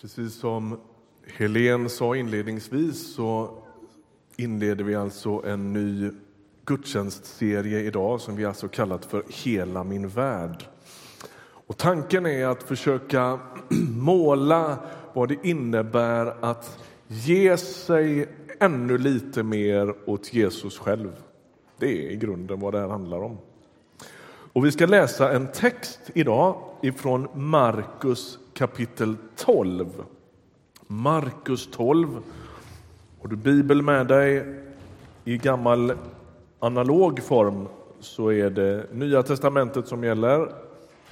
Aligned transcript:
Precis 0.00 0.34
som 0.34 0.80
Helen 1.26 1.88
sa 1.88 2.16
inledningsvis 2.16 3.14
så 3.14 3.50
inleder 4.36 4.84
vi 4.84 4.94
alltså 4.94 5.42
en 5.46 5.72
ny 5.72 6.10
gudstjänstserie 6.64 7.80
idag 7.80 8.20
som 8.20 8.36
vi 8.36 8.44
alltså 8.44 8.68
kallat 8.68 9.04
för 9.04 9.22
Hela 9.28 9.84
min 9.84 10.08
värld. 10.08 10.64
Och 11.40 11.76
tanken 11.76 12.26
är 12.26 12.46
att 12.46 12.62
försöka 12.62 13.38
måla 13.90 14.78
vad 15.12 15.28
det 15.28 15.36
innebär 15.42 16.44
att 16.44 16.78
ge 17.06 17.56
sig 17.56 18.28
ännu 18.60 18.98
lite 18.98 19.42
mer 19.42 19.94
åt 20.06 20.32
Jesus 20.32 20.78
själv. 20.78 21.12
Det 21.78 22.06
är 22.06 22.10
i 22.10 22.16
grunden 22.16 22.60
vad 22.60 22.74
det 22.74 22.80
här 22.80 22.88
handlar 22.88 23.22
om. 23.22 23.38
Och 24.52 24.66
vi 24.66 24.72
ska 24.72 24.86
läsa 24.86 25.32
en 25.32 25.52
text 25.52 26.00
idag 26.14 26.62
ifrån 26.82 27.28
Markus 27.34 28.38
kapitel 28.58 29.16
12. 29.36 29.86
Markus 30.86 31.70
12. 31.70 32.08
Har 33.22 33.28
du 33.28 33.36
Bibel 33.36 33.82
med 33.82 34.06
dig 34.06 34.54
i 35.24 35.36
gammal 35.36 35.92
analog 36.58 37.22
form 37.22 37.68
så 38.00 38.32
är 38.32 38.50
det 38.50 38.86
Nya 38.92 39.22
testamentet 39.22 39.88
som 39.88 40.04
gäller. 40.04 40.52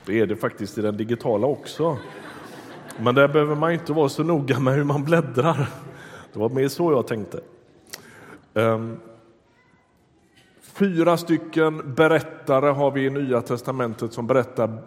Det 0.07 0.21
är 0.21 0.27
det 0.27 0.37
faktiskt 0.37 0.79
i 0.79 0.83
den 0.83 0.97
digitala 0.97 1.47
också. 1.47 1.99
Men 2.99 3.15
där 3.15 3.29
behöver 3.29 3.55
man 3.55 3.73
inte 3.73 3.93
vara 3.93 4.09
så 4.09 4.23
noga 4.23 4.59
med 4.59 4.75
hur 4.75 4.85
man 4.85 5.05
bläddrar. 5.05 5.69
Det 6.33 6.39
var 6.39 6.49
mer 6.49 6.69
så 6.69 6.93
jag 6.93 7.07
tänkte. 7.07 7.41
Ehm, 8.55 8.97
Fyra 10.79 11.17
stycken 11.17 11.95
berättare 11.95 12.71
har 12.71 12.91
vi 12.91 13.05
i 13.05 13.11
Nya 13.11 13.41
testamentet 13.43 14.13
som 14.13 14.27
berättar 14.27 14.79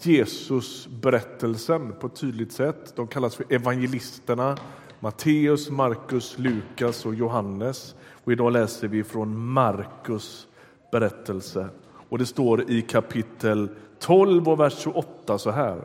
Jesus 0.00 0.88
berättelsen 1.02 1.92
på 2.00 2.06
ett 2.06 2.16
tydligt 2.16 2.52
sätt. 2.52 2.92
De 2.96 3.06
kallas 3.06 3.36
för 3.36 3.44
evangelisterna. 3.48 4.56
Matteus, 5.00 5.70
Markus, 5.70 6.38
Lukas 6.38 7.06
och 7.06 7.14
Johannes. 7.14 7.94
Och 8.24 8.32
idag 8.32 8.52
läser 8.52 8.88
vi 8.88 9.04
från 9.04 9.38
Markus 9.38 10.46
berättelse. 10.92 11.68
Och 12.08 12.18
Det 12.18 12.26
står 12.26 12.70
i 12.70 12.82
kapitel 12.82 13.68
12 13.98 14.48
och 14.48 14.60
vers 14.60 14.78
28 14.78 15.38
så 15.38 15.50
här. 15.50 15.84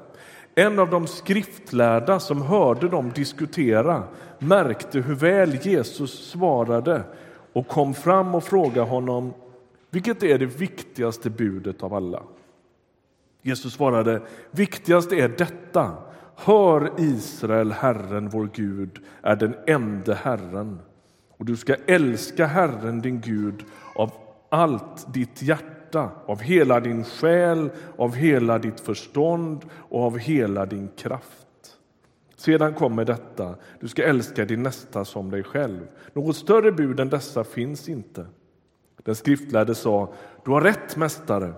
En 0.55 0.79
av 0.79 0.89
de 0.89 1.07
skriftlärda 1.07 2.19
som 2.19 2.41
hörde 2.41 2.89
dem 2.89 3.11
diskutera 3.15 4.03
märkte 4.39 4.99
hur 4.99 5.15
väl 5.15 5.57
Jesus 5.61 6.29
svarade 6.29 7.03
och 7.53 7.67
kom 7.67 7.93
fram 7.93 8.35
och 8.35 8.43
frågade 8.43 8.89
honom 8.89 9.33
vilket 9.93 10.23
är 10.23 10.37
det 10.37 10.45
viktigaste 10.45 11.29
budet 11.29 11.83
av 11.83 11.93
alla? 11.93 12.23
Jesus 13.41 13.73
svarade, 13.73 14.21
viktigast 14.51 15.11
är 15.11 15.29
detta. 15.29 15.93
Hör 16.35 16.91
Israel, 16.97 17.71
Herren 17.71 18.29
vår 18.29 18.49
Gud 18.53 18.99
är 19.21 19.35
den 19.35 19.55
enda 19.67 20.13
Herren 20.13 20.79
och 21.37 21.45
du 21.45 21.57
ska 21.57 21.75
älska 21.87 22.45
Herren 22.45 23.01
din 23.01 23.21
Gud 23.21 23.65
av 23.95 24.11
allt 24.49 25.13
ditt 25.13 25.41
hjärta, 25.41 26.11
av 26.25 26.39
hela 26.39 26.79
din 26.79 27.03
själ, 27.03 27.69
av 27.97 28.15
hela 28.15 28.59
ditt 28.59 28.79
förstånd 28.79 29.65
och 29.73 30.03
av 30.03 30.17
hela 30.17 30.65
din 30.65 30.89
kraft. 30.97 31.77
Sedan 32.35 32.73
kommer 32.73 33.05
detta, 33.05 33.55
du 33.79 33.87
ska 33.87 34.03
älska 34.03 34.45
din 34.45 34.63
nästa 34.63 35.05
som 35.05 35.31
dig 35.31 35.43
själv. 35.43 35.87
Något 36.13 36.35
större 36.35 36.71
bud 36.71 36.99
än 36.99 37.09
dessa 37.09 37.43
finns 37.43 37.89
inte. 37.89 38.25
Den 38.97 39.15
skriftlärde 39.15 39.75
sa, 39.75 40.13
du 40.45 40.51
har 40.51 40.61
rätt 40.61 40.95
mästare. 40.97 41.53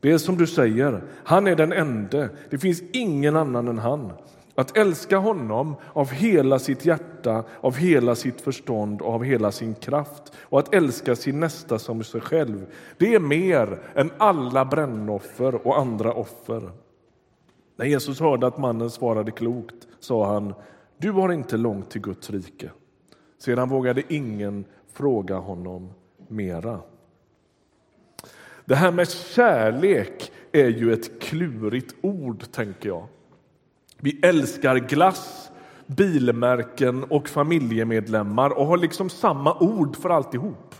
Det 0.00 0.12
är 0.12 0.18
som 0.18 0.36
du 0.36 0.46
säger, 0.46 1.02
han 1.24 1.46
är 1.46 1.56
den 1.56 1.72
ende, 1.72 2.30
det 2.50 2.58
finns 2.58 2.82
ingen 2.92 3.36
annan 3.36 3.68
än 3.68 3.78
han. 3.78 4.12
Att 4.54 4.76
älska 4.76 5.18
honom 5.18 5.76
av 5.92 6.10
hela 6.10 6.58
sitt 6.58 6.84
hjärta, 6.84 7.44
av 7.60 7.76
hela 7.76 8.14
sitt 8.14 8.40
förstånd 8.40 9.02
och 9.02 9.14
av 9.14 9.24
hela 9.24 9.52
sin 9.52 9.74
kraft 9.74 10.32
och 10.40 10.58
att 10.58 10.74
älska 10.74 11.16
sin 11.16 11.40
nästa 11.40 11.78
som 11.78 12.04
sig 12.04 12.20
själv, 12.20 12.66
det 12.96 13.14
är 13.14 13.20
mer 13.20 13.78
än 13.94 14.10
alla 14.18 14.64
brännoffer 14.64 15.66
och 15.66 15.78
andra 15.78 16.12
offer. 16.12 16.70
När 17.76 17.86
Jesus 17.86 18.20
hörde 18.20 18.46
att 18.46 18.58
mannen 18.58 18.90
svarade 18.90 19.30
klokt 19.30 19.88
sa 20.00 20.32
han, 20.32 20.54
du 20.96 21.10
har 21.10 21.32
inte 21.32 21.56
långt 21.56 21.90
till 21.90 22.00
Guds 22.00 22.30
rike. 22.30 22.70
Sedan 23.38 23.68
vågade 23.68 24.02
ingen 24.08 24.64
fråga 24.92 25.36
honom 25.36 25.90
mera. 26.28 26.80
Det 28.64 28.74
här 28.74 28.92
med 28.92 29.08
kärlek 29.10 30.32
är 30.52 30.68
ju 30.68 30.92
ett 30.92 31.22
klurigt 31.22 31.94
ord, 32.00 32.44
tänker 32.52 32.88
jag. 32.88 33.06
Vi 33.96 34.20
älskar 34.22 34.76
glass, 34.76 35.50
bilmärken 35.86 37.04
och 37.04 37.28
familjemedlemmar 37.28 38.50
och 38.50 38.66
har 38.66 38.76
liksom 38.76 39.10
samma 39.10 39.58
ord 39.58 39.96
för 39.96 40.10
alltihop. 40.10 40.74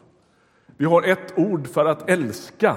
Vi 0.77 0.85
har 0.85 1.03
ett 1.03 1.39
ord 1.39 1.67
för 1.67 1.85
att 1.85 2.11
älska. 2.11 2.77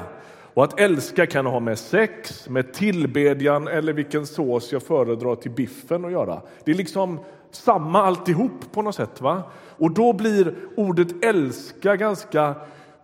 Och 0.53 0.63
att 0.63 0.79
älska 0.79 1.25
kan 1.25 1.45
ha 1.45 1.59
med 1.59 1.79
sex, 1.79 2.49
med 2.49 2.73
tillbedjan 2.73 3.67
eller 3.67 3.93
vilken 3.93 4.25
sås 4.25 4.71
jag 4.71 4.83
föredrar 4.83 5.35
till 5.35 5.51
biffen 5.51 6.05
att 6.05 6.11
göra. 6.11 6.41
Det 6.65 6.71
är 6.71 6.75
liksom 6.75 7.19
samma 7.55 8.01
alltihop 8.01 8.71
på 8.71 8.81
något 8.81 8.95
sätt. 8.95 9.21
va? 9.21 9.43
Och 9.77 9.91
då 9.91 10.13
blir 10.13 10.55
ordet 10.75 11.23
älska 11.25 11.95
ganska 11.95 12.55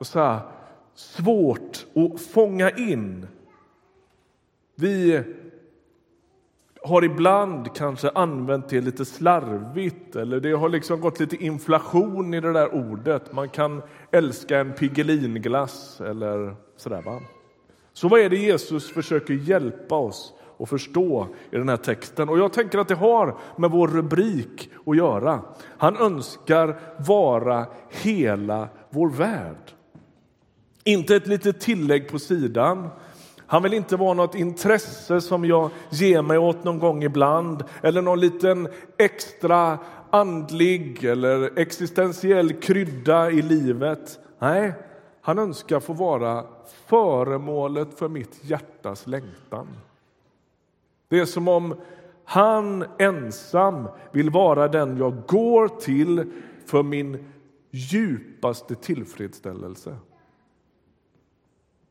så 0.01 0.19
här, 0.19 0.39
svårt 0.95 1.85
att 1.95 2.21
fånga 2.21 2.69
in. 2.69 3.27
Vi 4.75 5.23
har 6.81 7.03
ibland 7.03 7.75
kanske 7.75 8.09
använt 8.09 8.69
det 8.69 8.81
lite 8.81 9.05
slarvigt 9.05 10.15
eller 10.15 10.39
det 10.39 10.51
har 10.51 10.69
liksom 10.69 11.01
gått 11.01 11.19
lite 11.19 11.35
inflation 11.35 12.33
i 12.33 12.41
det 12.41 12.53
där 12.53 12.75
ordet. 12.75 13.33
Man 13.33 13.49
kan 13.49 13.81
älska 14.11 14.59
en 14.59 14.73
Piggelinglass 14.73 16.01
eller 16.01 16.55
sådär. 16.77 17.01
Va? 17.01 17.21
Så 17.93 18.07
vad 18.07 18.19
är 18.19 18.29
det 18.29 18.37
Jesus 18.37 18.91
försöker 18.91 19.33
hjälpa 19.33 19.95
oss 19.95 20.33
och 20.57 20.69
förstå 20.69 21.27
i 21.51 21.57
den 21.57 21.69
här 21.69 21.77
texten? 21.77 22.29
Och 22.29 22.39
jag 22.39 22.53
tänker 22.53 22.77
att 22.77 22.87
det 22.87 22.95
har 22.95 23.37
med 23.55 23.71
vår 23.71 23.87
rubrik 23.87 24.69
att 24.85 24.97
göra. 24.97 25.41
Han 25.77 25.97
önskar 25.97 26.79
vara 26.97 27.65
hela 27.89 28.69
vår 28.89 29.09
värld. 29.09 29.71
Inte 30.83 31.15
ett 31.15 31.27
litet 31.27 31.59
tillägg 31.59 32.09
på 32.09 32.19
sidan. 32.19 32.89
Han 33.49 33.63
vill 33.63 33.73
inte 33.73 33.95
vara 33.95 34.13
något 34.13 34.35
intresse 34.35 35.21
som 35.21 35.45
jag 35.45 35.69
ger 35.89 36.21
mig 36.21 36.37
åt 36.37 36.63
någon 36.63 36.79
gång 36.79 37.03
ibland 37.03 37.63
eller 37.81 38.01
någon 38.01 38.19
liten 38.19 38.67
extra 38.97 39.79
andlig 40.09 41.03
eller 41.03 41.59
existentiell 41.59 42.53
krydda 42.53 43.31
i 43.31 43.41
livet. 43.41 44.19
Nej, 44.39 44.73
han 45.21 45.39
önskar 45.39 45.79
få 45.79 45.93
vara 45.93 46.45
föremålet 46.85 47.99
för 47.99 48.07
mitt 48.07 48.39
hjärtas 48.41 49.07
längtan. 49.07 49.67
Det 51.09 51.19
är 51.19 51.25
som 51.25 51.47
om 51.47 51.75
han 52.23 52.85
ensam 52.99 53.87
vill 54.11 54.29
vara 54.29 54.67
den 54.67 54.97
jag 54.97 55.25
går 55.27 55.67
till 55.67 56.31
för 56.65 56.83
min 56.83 57.31
djupaste 57.71 58.75
tillfredsställelse. 58.75 59.97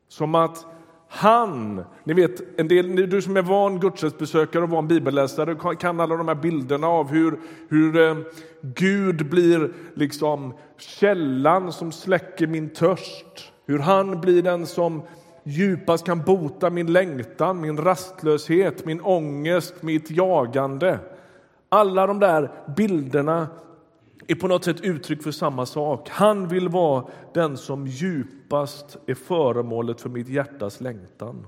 Som 0.07 0.35
att 0.35 0.65
han, 1.09 1.83
ni 2.03 2.13
vet, 2.13 2.59
en 2.59 2.67
del, 2.67 3.09
du 3.09 3.21
som 3.21 3.37
är 3.37 3.41
van 3.41 3.79
gudstjänstbesökare 3.79 4.63
och 4.63 4.69
van 4.69 4.87
bibelläsare 4.87 5.75
kan 5.75 5.99
alla 5.99 6.15
de 6.15 6.27
här 6.27 6.35
bilderna 6.35 6.87
av 6.87 7.07
hur, 7.07 7.39
hur 7.69 7.97
eh, 7.97 8.17
Gud 8.61 9.29
blir 9.29 9.73
liksom 9.93 10.53
källan 10.77 11.73
som 11.73 11.91
släcker 11.91 12.47
min 12.47 12.69
törst. 12.69 13.53
Hur 13.65 13.79
han 13.79 14.21
blir 14.21 14.41
den 14.41 14.65
som 14.65 15.01
djupast 15.47 16.05
kan 16.05 16.21
bota 16.21 16.69
min 16.69 16.93
längtan, 16.93 17.61
min 17.61 17.77
rastlöshet, 17.77 18.85
min 18.85 19.01
ångest, 19.01 19.81
mitt 19.81 20.11
jagande. 20.11 20.99
Alla 21.69 22.07
de 22.07 22.19
där 22.19 22.51
bilderna 22.77 23.47
är 24.27 24.35
på 24.35 24.47
något 24.47 24.63
sätt 24.63 24.81
uttryck 24.81 25.23
för 25.23 25.31
samma 25.31 25.65
sak. 25.65 26.09
Han 26.09 26.47
vill 26.47 26.69
vara 26.69 27.05
den 27.33 27.57
som 27.57 27.87
djupast 27.87 28.97
är 29.07 29.15
föremålet 29.15 30.01
för 30.01 30.09
mitt 30.09 30.29
hjärtas 30.29 30.81
längtan. 30.81 31.47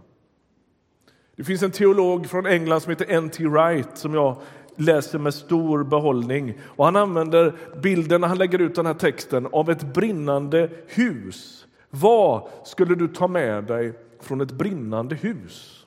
Det 1.36 1.44
finns 1.44 1.64
en 1.64 1.72
teolog 1.72 2.28
från 2.28 2.46
England 2.46 2.82
som 2.82 2.90
heter 2.90 3.06
N.T. 3.10 3.48
Wright 3.48 3.98
som 3.98 4.14
jag 4.14 4.36
läser 4.76 5.20
med 5.20 5.34
stor 5.34 5.84
behållning. 5.84 6.58
Och 6.64 6.86
han 6.86 6.96
använder 6.96 7.54
bilden 7.84 8.22
när 8.22 8.28
han 8.28 8.38
lägger 8.38 8.60
ut 8.60 8.76
den 8.76 8.86
här 8.86 8.94
texten 8.94 9.48
av 9.52 9.70
ett 9.70 9.94
brinnande 9.94 10.70
hus. 10.88 11.66
Vad 11.90 12.48
skulle 12.64 12.96
du 12.96 13.08
ta 13.08 13.28
med 13.28 13.64
dig 13.64 13.94
från 14.20 14.42
ett 14.42 14.52
brinnande 14.52 15.16
hus? 15.16 15.86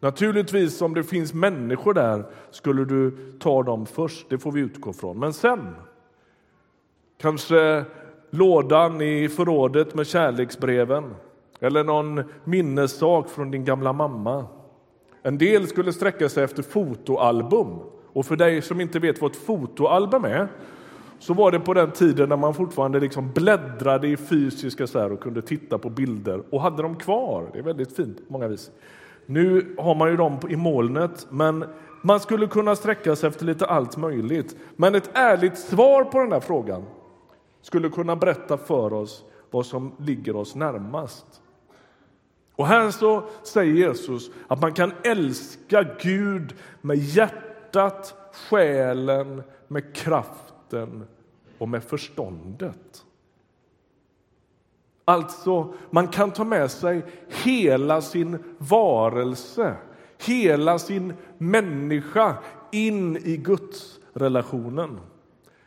Naturligtvis, 0.00 0.82
om 0.82 0.94
det 0.94 1.04
finns 1.04 1.34
människor 1.34 1.94
där 1.94 2.24
skulle 2.50 2.84
du 2.84 3.32
ta 3.40 3.62
dem 3.62 3.86
först, 3.86 4.26
det 4.30 4.38
får 4.38 4.52
vi 4.52 4.60
utgå 4.60 4.92
från. 4.92 5.18
Men 5.18 5.32
sen? 5.32 5.74
Kanske 7.20 7.84
lådan 8.30 9.00
i 9.00 9.28
förrådet 9.28 9.94
med 9.94 10.06
kärleksbreven 10.06 11.14
eller 11.60 11.84
någon 11.84 12.22
minnessak 12.44 13.28
från 13.28 13.50
din 13.50 13.64
gamla 13.64 13.92
mamma. 13.92 14.46
En 15.22 15.38
del 15.38 15.66
skulle 15.66 15.92
sträcka 15.92 16.28
sig 16.28 16.44
efter 16.44 16.62
fotoalbum 16.62 17.78
Och 18.12 18.26
för 18.26 18.36
dig 18.36 18.62
som 18.62 18.80
inte 18.80 18.98
vet 18.98 19.20
vad 19.20 19.30
ett 19.30 19.36
fotoalbum 19.36 20.24
är 20.24 20.48
så 21.22 21.34
var 21.34 21.50
det 21.50 21.60
på 21.60 21.74
den 21.74 21.90
tiden 21.90 22.28
när 22.28 22.36
man 22.36 22.54
fortfarande 22.54 23.00
liksom 23.00 23.32
bläddrade 23.32 24.08
i 24.08 24.16
fysiska 24.16 24.86
så 24.86 25.12
och 25.12 25.20
kunde 25.20 25.42
titta 25.42 25.78
på 25.78 25.90
bilder 25.90 26.42
och 26.50 26.60
hade 26.60 26.82
dem 26.82 26.96
kvar. 26.96 27.50
Det 27.52 27.58
är 27.58 27.62
väldigt 27.62 27.96
fint 27.96 28.16
på 28.16 28.32
många 28.32 28.48
vis. 28.48 28.70
Nu 29.26 29.74
har 29.78 29.94
man 29.94 30.10
ju 30.10 30.16
dem 30.16 30.38
i 30.48 30.56
molnet, 30.56 31.26
men 31.30 31.64
man 32.02 32.20
skulle 32.20 32.46
kunna 32.46 32.76
sträcka 32.76 33.16
sig 33.16 33.28
efter 33.28 33.44
lite 33.44 33.66
allt 33.66 33.96
möjligt. 33.96 34.56
Men 34.76 34.94
ett 34.94 35.10
ärligt 35.12 35.58
svar 35.58 36.04
på 36.04 36.18
den 36.18 36.32
här 36.32 36.40
frågan 36.40 36.84
skulle 37.60 37.88
kunna 37.88 38.16
berätta 38.16 38.56
för 38.56 38.92
oss 38.92 39.24
vad 39.50 39.66
som 39.66 39.92
ligger 39.98 40.36
oss 40.36 40.54
närmast. 40.54 41.26
Och 42.56 42.66
här 42.66 42.90
så 42.90 43.24
säger 43.42 43.72
Jesus 43.72 44.30
att 44.48 44.60
man 44.60 44.72
kan 44.72 44.92
älska 45.04 45.84
Gud 46.00 46.54
med 46.80 46.98
hjärtat, 46.98 48.14
själen, 48.48 49.42
med 49.68 49.94
kraft 49.94 50.51
kraften 50.72 51.04
och 51.58 51.68
med 51.68 51.84
förståndet. 51.84 53.04
Alltså, 55.04 55.74
man 55.90 56.08
kan 56.08 56.30
ta 56.30 56.44
med 56.44 56.70
sig 56.70 57.02
hela 57.44 58.02
sin 58.02 58.38
varelse, 58.58 59.76
hela 60.26 60.78
sin 60.78 61.14
människa 61.38 62.36
in 62.72 63.16
i 63.16 63.36
Guds 63.36 64.00
relationen. 64.12 65.00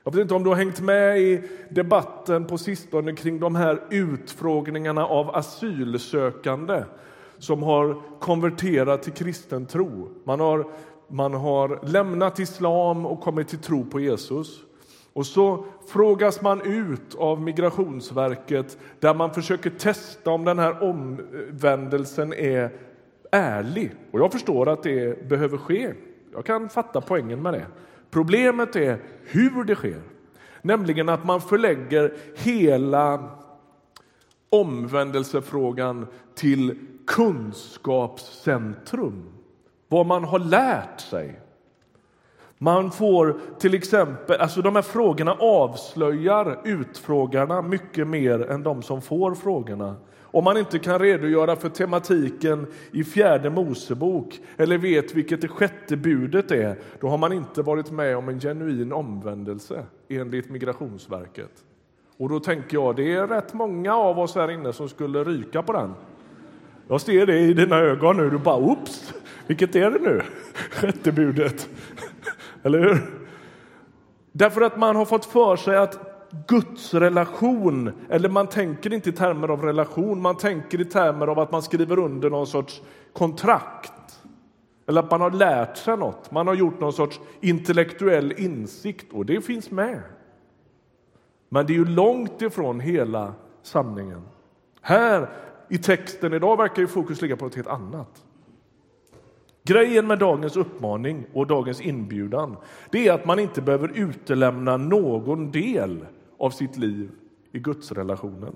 Jag 0.04 0.12
vet 0.12 0.22
inte 0.22 0.34
om 0.34 0.44
du 0.44 0.50
har 0.50 0.58
hängt 0.58 0.82
med 0.82 1.20
i 1.20 1.42
debatten 1.70 2.46
på 2.46 2.58
sistone 2.58 3.16
kring 3.16 3.40
de 3.40 3.56
här 3.56 3.84
utfrågningarna 3.90 5.06
av 5.06 5.36
asylsökande 5.36 6.84
som 7.38 7.64
har 7.64 8.02
konverterat 8.20 9.04
till 9.04 9.14
kristen 9.14 9.66
tro. 9.66 10.10
Man 10.24 10.40
har, 10.40 10.68
man 11.08 11.34
har 11.34 11.80
lämnat 11.84 12.40
islam 12.40 13.06
och 13.06 13.22
kommit 13.22 13.48
till 13.48 13.60
tro 13.60 13.86
på 13.86 14.00
Jesus. 14.00 14.65
Och 15.16 15.26
så 15.26 15.66
frågas 15.88 16.42
man 16.42 16.62
ut 16.62 17.16
av 17.16 17.42
Migrationsverket 17.42 18.78
där 19.00 19.14
man 19.14 19.34
försöker 19.34 19.70
testa 19.70 20.32
om 20.32 20.46
den 20.46 20.60
här 20.60 20.84
omvändelsen 20.84 22.34
är 22.34 22.72
ärlig. 23.32 23.92
Och 24.12 24.20
jag 24.20 24.32
förstår 24.32 24.70
att 24.70 24.84
det 24.84 25.30
behöver 25.30 25.58
ske. 25.58 25.94
Jag 26.34 26.46
kan 26.46 26.70
fatta 26.70 27.02
poängen 27.02 27.42
med 27.42 27.54
det. 27.54 27.66
Problemet 28.12 28.76
är 28.76 29.00
hur 29.24 29.64
det 29.64 29.76
sker, 29.76 30.02
nämligen 30.62 31.10
att 31.10 31.26
man 31.26 31.42
förlägger 31.42 32.14
hela 32.36 33.30
omvändelsefrågan 34.50 36.08
till 36.36 36.80
kunskapscentrum, 37.08 39.24
vad 39.88 40.06
man 40.06 40.24
har 40.24 40.40
lärt 40.40 41.00
sig. 41.00 41.40
Man 42.66 42.92
får 42.92 43.36
till 43.60 43.74
exempel, 43.74 44.42
alltså 44.42 44.62
de 44.62 44.76
här 44.76 44.82
frågorna 44.82 45.34
avslöjar 45.40 46.60
utfrågarna 46.64 47.62
mycket 47.62 48.08
mer 48.08 48.52
än 48.52 48.64
de 48.64 48.82
som 48.82 49.02
får 49.02 49.36
frågorna. 49.36 49.96
Om 50.22 50.44
man 50.44 50.58
inte 50.58 50.80
kan 50.80 51.00
redogöra 51.00 51.56
för 51.56 51.70
tematiken 51.70 52.68
i 52.92 53.04
fjärde 53.04 53.50
Mosebok 53.50 54.40
eller 54.58 54.78
vet 54.78 55.16
vilket 55.16 55.42
det 55.42 55.48
sjätte 55.48 55.98
budet 55.98 56.52
är, 56.52 56.78
då 57.00 57.08
har 57.08 57.18
man 57.18 57.34
inte 57.34 57.62
varit 57.62 57.92
med 57.92 58.18
om 58.18 58.30
en 58.30 58.40
genuin 58.40 58.94
omvändelse 58.94 59.86
enligt 60.10 60.50
Migrationsverket. 60.50 61.52
Och 62.18 62.30
då 62.30 62.40
tänker 62.40 62.78
jag, 62.78 62.96
det 62.96 63.14
är 63.14 63.28
rätt 63.28 63.54
många 63.54 63.96
av 63.96 64.20
oss 64.20 64.36
här 64.36 64.52
inne 64.52 64.74
som 64.74 64.90
skulle 64.90 65.24
ryka 65.24 65.62
på 65.62 65.74
den. 65.74 65.94
Jag 66.88 67.02
ser 67.02 67.26
det 67.26 67.40
i 67.40 67.54
dina 67.54 67.78
ögon 67.78 68.18
nu, 68.18 68.30
du 68.30 68.38
bara 68.38 68.58
oops, 68.58 69.14
vilket 69.48 69.76
är 69.76 69.92
det 69.92 70.00
nu? 70.00 70.22
Sjätte 70.72 71.12
budet. 71.12 71.70
Eller 72.66 72.80
hur? 72.80 73.02
Därför 74.32 74.62
att 74.62 74.78
man 74.78 74.96
har 74.96 75.06
fått 75.06 75.26
för 75.26 75.56
sig 75.56 75.78
att 75.78 76.00
Guds 76.48 76.94
relation, 76.94 77.92
eller 78.10 78.30
man 78.30 78.48
tänker 78.48 78.94
inte 78.94 79.10
i 79.10 79.14
termer 79.14 79.48
av 79.48 79.62
relation, 79.62 80.22
man 80.22 80.38
tänker 80.38 80.82
i 80.82 80.86
termer 80.86 81.28
av 81.28 81.40
att 81.40 81.52
man 81.52 81.62
skriver 81.62 82.00
under 82.00 82.30
någon 82.30 82.48
sorts 82.48 82.82
kontrakt. 83.14 84.20
Eller 84.88 85.02
att 85.02 85.12
man 85.12 85.22
har 85.22 85.32
lärt 85.32 85.78
sig 85.78 85.98
något, 85.98 86.32
man 86.32 86.48
har 86.48 86.54
gjort 86.54 86.80
någon 86.80 86.94
sorts 86.94 87.20
intellektuell 87.42 88.34
insikt 88.38 89.14
och 89.14 89.26
det 89.26 89.42
finns 89.42 89.72
med. 89.72 90.02
Men 91.50 91.66
det 91.66 91.74
är 91.74 91.78
ju 91.78 91.86
långt 91.86 92.42
ifrån 92.42 92.80
hela 92.80 93.34
sanningen. 93.62 94.22
Här 94.82 95.30
i 95.70 95.78
texten 95.78 96.34
idag 96.34 96.58
verkar 96.58 96.82
ju 96.82 96.88
fokus 96.88 97.22
ligga 97.22 97.38
på 97.38 97.46
något 97.46 97.56
helt 97.56 97.68
annat. 97.68 98.26
Grejen 99.68 100.08
med 100.08 100.20
dagens 100.20 100.58
uppmaning 100.58 101.26
och 101.34 101.48
dagens 101.48 101.82
inbjudan 101.82 102.58
det 102.90 103.08
är 103.08 103.14
att 103.14 103.26
man 103.26 103.40
inte 103.40 103.62
behöver 103.62 103.92
utelämna 103.96 104.78
någon 104.78 105.52
del 105.52 106.06
av 106.38 106.50
sitt 106.50 106.78
liv 106.78 107.12
i 107.52 107.60
gudsrelationen. 107.60 108.56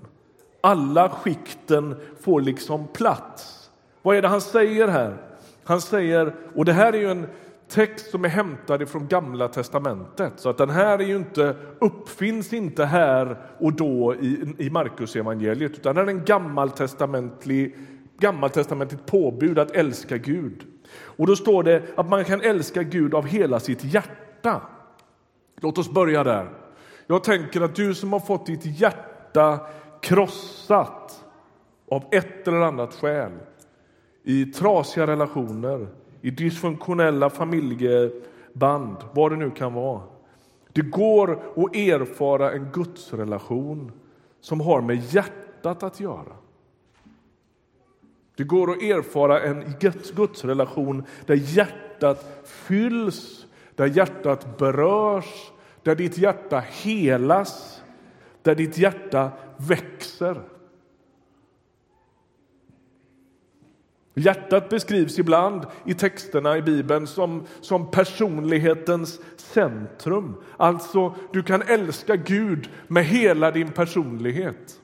Alla 0.60 1.08
skikten 1.08 1.96
får 2.20 2.40
liksom 2.40 2.86
plats. 2.86 3.70
Vad 4.02 4.16
är 4.16 4.22
det 4.22 4.28
han 4.28 4.40
säger 4.40 4.88
här? 4.88 5.16
Han 5.64 5.80
säger, 5.80 6.34
och 6.54 6.64
det 6.64 6.72
här 6.72 6.92
är 6.92 6.98
ju 6.98 7.10
en 7.10 7.26
text 7.68 8.10
som 8.10 8.24
är 8.24 8.28
hämtad 8.28 8.88
från 8.88 9.08
Gamla 9.08 9.48
testamentet, 9.48 10.32
så 10.36 10.48
att 10.48 10.58
den 10.58 10.70
här 10.70 10.98
är 10.98 11.04
ju 11.04 11.16
inte, 11.16 11.56
uppfinns 11.78 12.52
inte 12.52 12.84
här 12.84 13.36
och 13.58 13.72
då 13.72 14.14
i, 14.14 14.54
i 14.58 14.70
Markus 14.70 15.16
evangeliet, 15.16 15.72
utan 15.72 15.96
den 15.96 16.08
är 16.08 16.12
en 16.12 16.24
gammaltestamentlig, 16.24 17.76
gammaltestamentligt 18.18 19.06
påbud 19.06 19.58
att 19.58 19.70
älska 19.70 20.16
Gud. 20.16 20.64
Och 20.92 21.26
då 21.26 21.36
står 21.36 21.62
det 21.62 21.82
att 21.96 22.08
man 22.08 22.24
kan 22.24 22.40
älska 22.40 22.82
Gud 22.82 23.14
av 23.14 23.26
hela 23.26 23.60
sitt 23.60 23.84
hjärta. 23.84 24.60
Låt 25.60 25.78
oss 25.78 25.90
börja 25.90 26.24
där. 26.24 26.50
Jag 27.06 27.24
tänker 27.24 27.60
att 27.60 27.74
du 27.74 27.94
som 27.94 28.12
har 28.12 28.20
fått 28.20 28.46
ditt 28.46 28.80
hjärta 28.80 29.60
krossat 30.02 31.24
av 31.90 32.04
ett 32.10 32.48
eller 32.48 32.60
annat 32.60 32.94
skäl 32.94 33.32
i 34.22 34.44
trasiga 34.46 35.06
relationer, 35.06 35.86
i 36.20 36.30
dysfunktionella 36.30 37.30
familjeband, 37.30 38.96
vad 39.12 39.32
det 39.32 39.36
nu 39.36 39.50
kan 39.50 39.74
vara. 39.74 40.02
Det 40.72 40.80
går 40.80 41.32
att 41.32 41.76
erfara 41.76 42.52
en 42.52 42.68
gudsrelation 42.72 43.92
som 44.40 44.60
har 44.60 44.80
med 44.80 44.96
hjärtat 45.14 45.82
att 45.82 46.00
göra. 46.00 46.36
Det 48.40 48.44
går 48.44 48.70
att 48.70 48.82
erfara 48.82 49.40
en 49.40 49.74
gudsrelation 49.80 51.04
där 51.26 51.34
hjärtat 51.34 52.44
fylls, 52.44 53.46
där 53.74 53.86
hjärtat 53.86 54.58
berörs, 54.58 55.50
där 55.82 55.94
ditt 55.94 56.18
hjärta 56.18 56.60
helas, 56.60 57.82
där 58.42 58.54
ditt 58.54 58.78
hjärta 58.78 59.30
växer. 59.56 60.40
Hjärtat 64.14 64.68
beskrivs 64.68 65.18
ibland 65.18 65.66
i 65.86 65.94
texterna 65.94 66.56
i 66.56 66.62
Bibeln 66.62 67.06
som, 67.06 67.46
som 67.60 67.90
personlighetens 67.90 69.20
centrum. 69.36 70.36
Alltså, 70.56 71.14
du 71.32 71.42
kan 71.42 71.62
älska 71.62 72.16
Gud 72.16 72.68
med 72.88 73.04
hela 73.04 73.50
din 73.50 73.72
personlighet. 73.72 74.80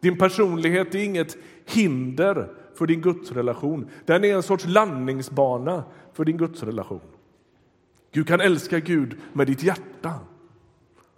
Din 0.00 0.18
personlighet 0.18 0.94
är 0.94 0.98
inget 0.98 1.36
hinder 1.66 2.63
för 2.74 2.86
din 2.86 3.00
gudsrelation. 3.00 3.90
Den 4.04 4.24
är 4.24 4.34
en 4.34 4.42
sorts 4.42 4.66
landningsbana 4.66 5.84
för 6.12 6.24
din 6.24 6.36
gudsrelation. 6.36 7.00
Du 8.10 8.24
kan 8.24 8.40
älska 8.40 8.78
Gud 8.78 9.16
med 9.32 9.46
ditt 9.46 9.62
hjärta. 9.62 10.12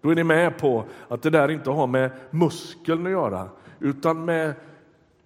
Då 0.00 0.10
är 0.10 0.14
ni 0.14 0.24
med 0.24 0.58
på 0.58 0.84
att 1.08 1.22
det 1.22 1.30
där 1.30 1.50
inte 1.50 1.70
har 1.70 1.86
med 1.86 2.10
muskeln 2.30 3.06
att 3.06 3.12
göra 3.12 3.48
utan 3.78 4.24
med 4.24 4.54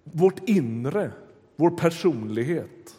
vårt 0.03 0.49
inre, 0.49 1.11
vår 1.55 1.69
personlighet. 1.69 2.95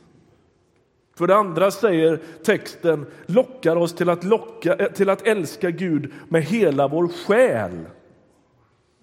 För 1.14 1.26
det 1.26 1.36
andra 1.36 1.70
säger 1.70 2.20
texten 2.44 3.06
lockar 3.26 3.76
oss 3.76 3.94
till 3.94 4.08
att, 4.08 4.24
locka, 4.24 4.74
eh, 4.74 4.92
till 4.92 5.10
att 5.10 5.26
älska 5.26 5.70
Gud 5.70 6.12
med 6.28 6.42
hela 6.42 6.88
vår 6.88 7.08
själ. 7.08 7.86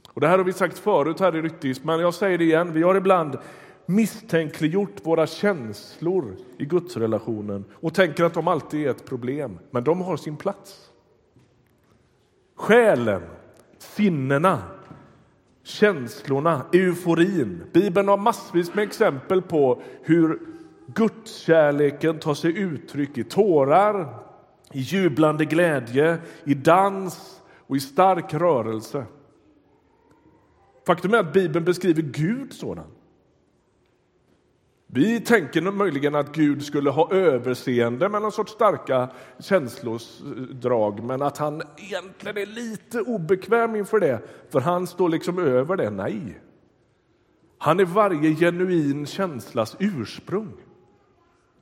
Och 0.07 0.21
Det 0.21 0.27
här 0.27 0.37
har 0.37 0.45
vi 0.45 0.53
sagt 0.53 0.79
förut 0.79 1.19
här 1.19 1.35
i 1.35 1.41
Ryttis, 1.41 1.83
men 1.83 1.99
jag 1.99 2.13
säger 2.13 2.37
det 2.37 2.43
igen. 2.43 2.73
Vi 2.73 2.83
har 2.83 2.95
ibland 2.95 3.37
misstänkliggjort 3.89 5.05
våra 5.05 5.27
känslor 5.27 6.35
i 6.57 6.65
gudsrelationen 6.65 7.65
och 7.73 7.93
tänker 7.93 8.23
att 8.23 8.33
de 8.33 8.47
alltid 8.47 8.85
är 8.85 8.89
ett 8.89 9.05
problem, 9.05 9.59
men 9.71 9.83
de 9.83 10.01
har 10.01 10.17
sin 10.17 10.37
plats. 10.37 10.89
Själen, 12.55 13.21
sinnena, 13.77 14.63
känslorna, 15.63 16.61
euforin. 16.73 17.63
Bibeln 17.73 18.07
har 18.07 18.17
massvis 18.17 18.73
med 18.75 18.83
exempel 18.83 19.41
på 19.41 19.81
hur 20.01 20.39
gudskärleken 20.85 22.19
tar 22.19 22.33
sig 22.33 22.57
uttryck 22.57 23.17
i 23.17 23.23
tårar, 23.23 24.23
i 24.71 24.79
jublande 24.79 25.45
glädje, 25.45 26.17
i 26.43 26.53
dans 26.53 27.41
och 27.67 27.75
i 27.75 27.79
stark 27.79 28.33
rörelse. 28.33 29.05
Faktum 30.87 31.13
är 31.13 31.17
att 31.17 31.33
Bibeln 31.33 31.65
beskriver 31.65 32.01
Gud 32.01 32.53
sådan. 32.53 32.85
Vi 34.91 35.19
tänker 35.19 35.61
möjligen 35.61 36.15
att 36.15 36.35
Gud 36.35 36.65
skulle 36.65 36.89
ha 36.89 37.11
överseende 37.11 38.09
med 38.09 38.21
någon 38.21 38.31
sorts 38.31 38.51
starka 38.51 39.09
känslodrag 39.39 41.03
men 41.03 41.21
att 41.21 41.37
han 41.37 41.61
egentligen 41.77 42.37
är 42.37 42.45
lite 42.45 43.01
obekväm 43.01 43.75
inför 43.75 43.99
det, 43.99 44.21
för 44.49 44.59
han 44.59 44.87
står 44.87 45.09
liksom 45.09 45.39
över 45.39 45.77
det. 45.77 45.89
Nej. 45.89 46.39
Han 47.57 47.79
är 47.79 47.85
varje 47.85 48.35
genuin 48.35 49.05
känslas 49.05 49.75
ursprung. 49.79 50.53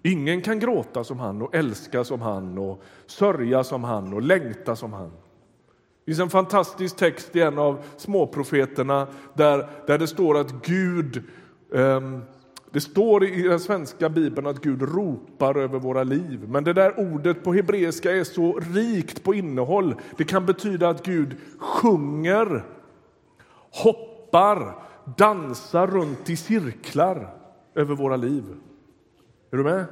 Ingen 0.04 0.42
kan 0.42 0.60
gråta 0.60 1.04
som 1.04 1.20
han 1.20 1.42
och 1.42 1.56
älska 1.56 2.04
som 2.04 2.22
han 2.22 2.58
och 2.58 2.84
sörja 3.06 3.64
som 3.64 3.84
han 3.84 4.14
och 4.14 4.22
längta 4.22 4.76
som 4.76 4.94
han. 4.94 5.10
Det 5.10 6.12
finns 6.12 6.20
en 6.20 6.30
fantastisk 6.30 6.98
text 6.98 7.36
i 7.36 7.42
en 7.42 7.58
av 7.58 7.84
småprofeterna 7.98 9.08
där, 9.34 9.70
där 9.88 9.98
det 9.98 10.08
står 10.08 10.38
att 10.38 10.52
Gud 10.66 11.24
um, 11.70 12.24
det 12.72 12.82
står 12.82 13.24
i 13.24 13.42
den 13.42 13.60
svenska 13.60 14.10
bibeln 14.10 14.48
att 14.48 14.62
Gud 14.62 14.82
ropar 14.82 15.58
över 15.58 15.80
våra 15.80 16.04
liv. 16.04 16.46
Men 16.48 16.64
det 16.64 16.74
där 16.74 17.00
ordet 17.00 17.44
på 17.44 17.54
hebreiska 17.54 18.12
är 18.12 18.24
så 18.24 18.60
rikt 18.74 19.24
på 19.24 19.34
innehåll. 19.34 19.96
Det 20.18 20.24
kan 20.24 20.46
betyda 20.46 20.90
att 20.90 21.06
Gud 21.06 21.36
sjunger, 21.58 22.66
hoppar, 23.72 24.76
dansar 25.18 25.88
runt 25.88 26.30
i 26.30 26.36
cirklar 26.36 27.34
över 27.76 27.96
våra 27.96 28.16
liv. 28.16 28.44
Är 29.52 29.58
du 29.58 29.64
med? 29.64 29.86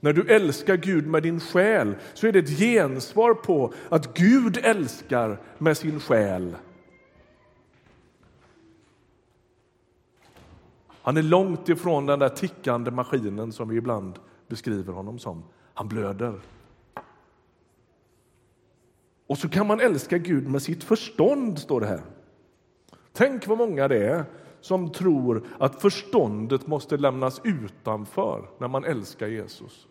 När 0.00 0.12
du 0.12 0.22
älskar 0.22 0.76
Gud 0.76 1.06
med 1.06 1.22
din 1.22 1.40
själ 1.40 1.94
så 2.14 2.26
är 2.26 2.32
det 2.32 2.38
ett 2.38 2.58
gensvar 2.58 3.34
på 3.34 3.72
att 3.88 4.14
Gud 4.14 4.58
älskar 4.62 5.40
med 5.58 5.76
sin 5.76 6.00
själ. 6.00 6.56
Han 11.02 11.16
är 11.16 11.22
långt 11.22 11.68
ifrån 11.68 12.06
den 12.06 12.18
där 12.18 12.28
tickande 12.28 12.90
maskinen 12.90 13.52
som 13.52 13.68
vi 13.68 13.76
ibland 13.76 14.18
beskriver 14.48 14.92
honom 14.92 15.18
som. 15.18 15.44
Han 15.74 15.88
blöder. 15.88 16.40
Och 19.26 19.38
så 19.38 19.48
kan 19.48 19.66
man 19.66 19.80
älska 19.80 20.18
Gud 20.18 20.48
med 20.48 20.62
sitt 20.62 20.84
förstånd, 20.84 21.58
står 21.58 21.80
det 21.80 21.86
här. 21.86 22.02
Tänk 23.12 23.46
vad 23.46 23.58
många 23.58 23.88
det 23.88 24.06
är 24.06 24.24
som 24.60 24.92
tror 24.92 25.46
att 25.58 25.82
förståndet 25.82 26.66
måste 26.66 26.96
lämnas 26.96 27.40
utanför 27.44 28.50
när 28.58 28.68
man 28.68 28.84
älskar 28.84 29.26
Jesus. 29.26 29.88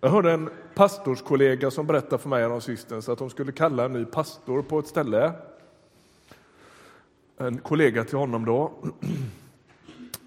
Jag 0.00 0.10
hörde 0.10 0.32
en 0.32 0.50
pastorskollega 0.74 1.70
som 1.70 1.86
berättade 1.86 2.22
för 2.22 2.28
mig 2.28 2.62
sistens 2.62 3.08
att 3.08 3.18
de 3.18 3.30
skulle 3.30 3.52
kalla 3.52 3.84
en 3.84 3.92
ny 3.92 4.04
pastor 4.04 4.62
på 4.62 4.78
ett 4.78 4.86
ställe. 4.86 5.32
En 7.36 7.58
kollega 7.58 8.04
till 8.04 8.18
honom 8.18 8.44
då. 8.44 8.72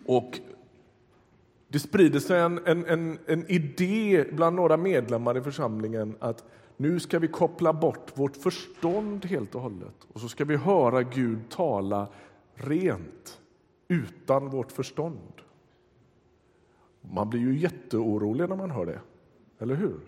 Och 0.05 0.39
det 1.67 1.79
sprider 1.79 2.19
sig 2.19 2.39
en, 2.39 2.59
en, 2.65 2.85
en, 2.85 3.19
en 3.25 3.51
idé 3.51 4.25
bland 4.31 4.55
några 4.55 4.77
medlemmar 4.77 5.37
i 5.37 5.41
församlingen 5.41 6.15
att 6.19 6.43
nu 6.77 6.99
ska 6.99 7.19
vi 7.19 7.27
koppla 7.27 7.73
bort 7.73 8.11
vårt 8.13 8.37
förstånd 8.37 9.25
helt 9.25 9.55
och 9.55 9.61
hållet 9.61 10.07
och 10.13 10.21
så 10.21 10.29
ska 10.29 10.45
vi 10.45 10.55
höra 10.55 11.03
Gud 11.03 11.39
tala 11.49 12.07
rent, 12.53 13.39
utan 13.87 14.49
vårt 14.49 14.71
förstånd. 14.71 15.33
Man 17.01 17.29
blir 17.29 17.39
ju 17.39 17.59
jätteorolig 17.59 18.49
när 18.49 18.55
man 18.55 18.71
hör 18.71 18.85
det, 18.85 18.99
eller 19.59 19.75
hur? 19.75 19.99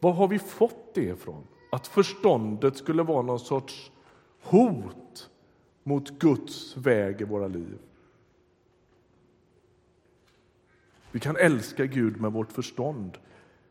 Var 0.00 0.12
har 0.12 0.28
vi 0.28 0.38
fått 0.38 0.94
det 0.94 1.02
ifrån? 1.04 1.46
Att 1.72 1.86
förståndet 1.86 2.76
skulle 2.76 3.02
vara 3.02 3.22
någon 3.22 3.40
sorts 3.40 3.90
hot 4.42 5.30
mot 5.82 6.18
Guds 6.18 6.76
väg 6.76 7.20
i 7.20 7.24
våra 7.24 7.48
liv. 7.48 7.78
Vi 11.12 11.20
kan 11.20 11.36
älska 11.36 11.86
Gud 11.86 12.20
med 12.20 12.32
vårt 12.32 12.52
förstånd. 12.52 13.18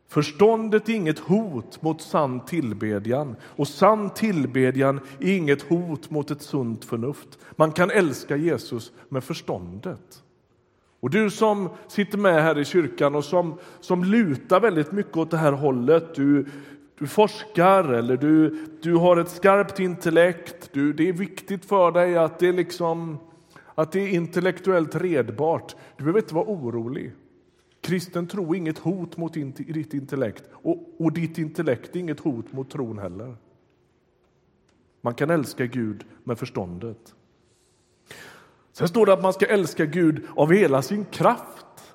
Förståndet 0.06 0.88
är 0.88 0.92
inget 0.92 1.18
hot 1.18 1.82
mot 1.82 2.02
sann 2.02 2.44
tillbedjan 2.44 3.36
och 3.42 3.68
sann 3.68 4.10
tillbedjan 4.10 5.00
är 5.20 5.36
inget 5.36 5.62
hot 5.62 6.10
mot 6.10 6.30
ett 6.30 6.42
sunt 6.42 6.84
förnuft. 6.84 7.38
Man 7.56 7.72
kan 7.72 7.90
älska 7.90 8.36
Jesus 8.36 8.92
med 9.08 9.24
förståndet. 9.24 10.22
Och 11.00 11.10
du 11.10 11.30
som 11.30 11.68
sitter 11.88 12.18
med 12.18 12.42
här 12.42 12.58
i 12.58 12.64
kyrkan 12.64 13.14
och 13.14 13.24
som, 13.24 13.58
som 13.80 14.04
lutar 14.04 14.60
väldigt 14.60 14.92
mycket 14.92 15.16
åt 15.16 15.30
det 15.30 15.36
här 15.36 15.52
hållet, 15.52 16.14
du, 16.14 16.46
du 16.98 17.06
forskar 17.06 17.84
eller 17.84 18.16
du, 18.16 18.66
du 18.82 18.94
har 18.94 19.16
ett 19.16 19.28
skarpt 19.28 19.80
intellekt, 19.80 20.70
du, 20.72 20.92
det 20.92 21.08
är 21.08 21.12
viktigt 21.12 21.64
för 21.64 21.92
dig 21.92 22.16
att 22.16 22.38
det, 22.38 22.52
liksom, 22.52 23.18
att 23.74 23.92
det 23.92 24.00
är 24.00 24.08
intellektuellt 24.08 24.94
redbart. 24.94 25.76
Du 25.96 26.04
behöver 26.04 26.20
inte 26.20 26.34
vara 26.34 26.46
orolig. 26.46 27.12
Kristen 27.80 28.26
tro 28.26 28.54
är 28.54 28.58
inget 28.58 28.78
hot 28.78 29.16
mot 29.16 29.34
ditt 29.34 29.94
intellekt 29.94 30.44
och, 30.52 30.94
och 30.98 31.12
ditt 31.12 31.38
intellekt 31.38 31.96
är 31.96 32.00
inget 32.00 32.20
hot 32.20 32.52
mot 32.52 32.70
tron 32.70 32.98
heller. 32.98 33.36
Man 35.00 35.14
kan 35.14 35.30
älska 35.30 35.66
Gud 35.66 36.04
med 36.24 36.38
förståndet. 36.38 37.14
Sen 38.78 38.88
står 38.88 39.06
det 39.06 39.12
att 39.12 39.22
man 39.22 39.32
ska 39.32 39.46
älska 39.46 39.86
Gud 39.86 40.26
av 40.36 40.52
hela 40.52 40.82
sin 40.82 41.04
kraft. 41.04 41.94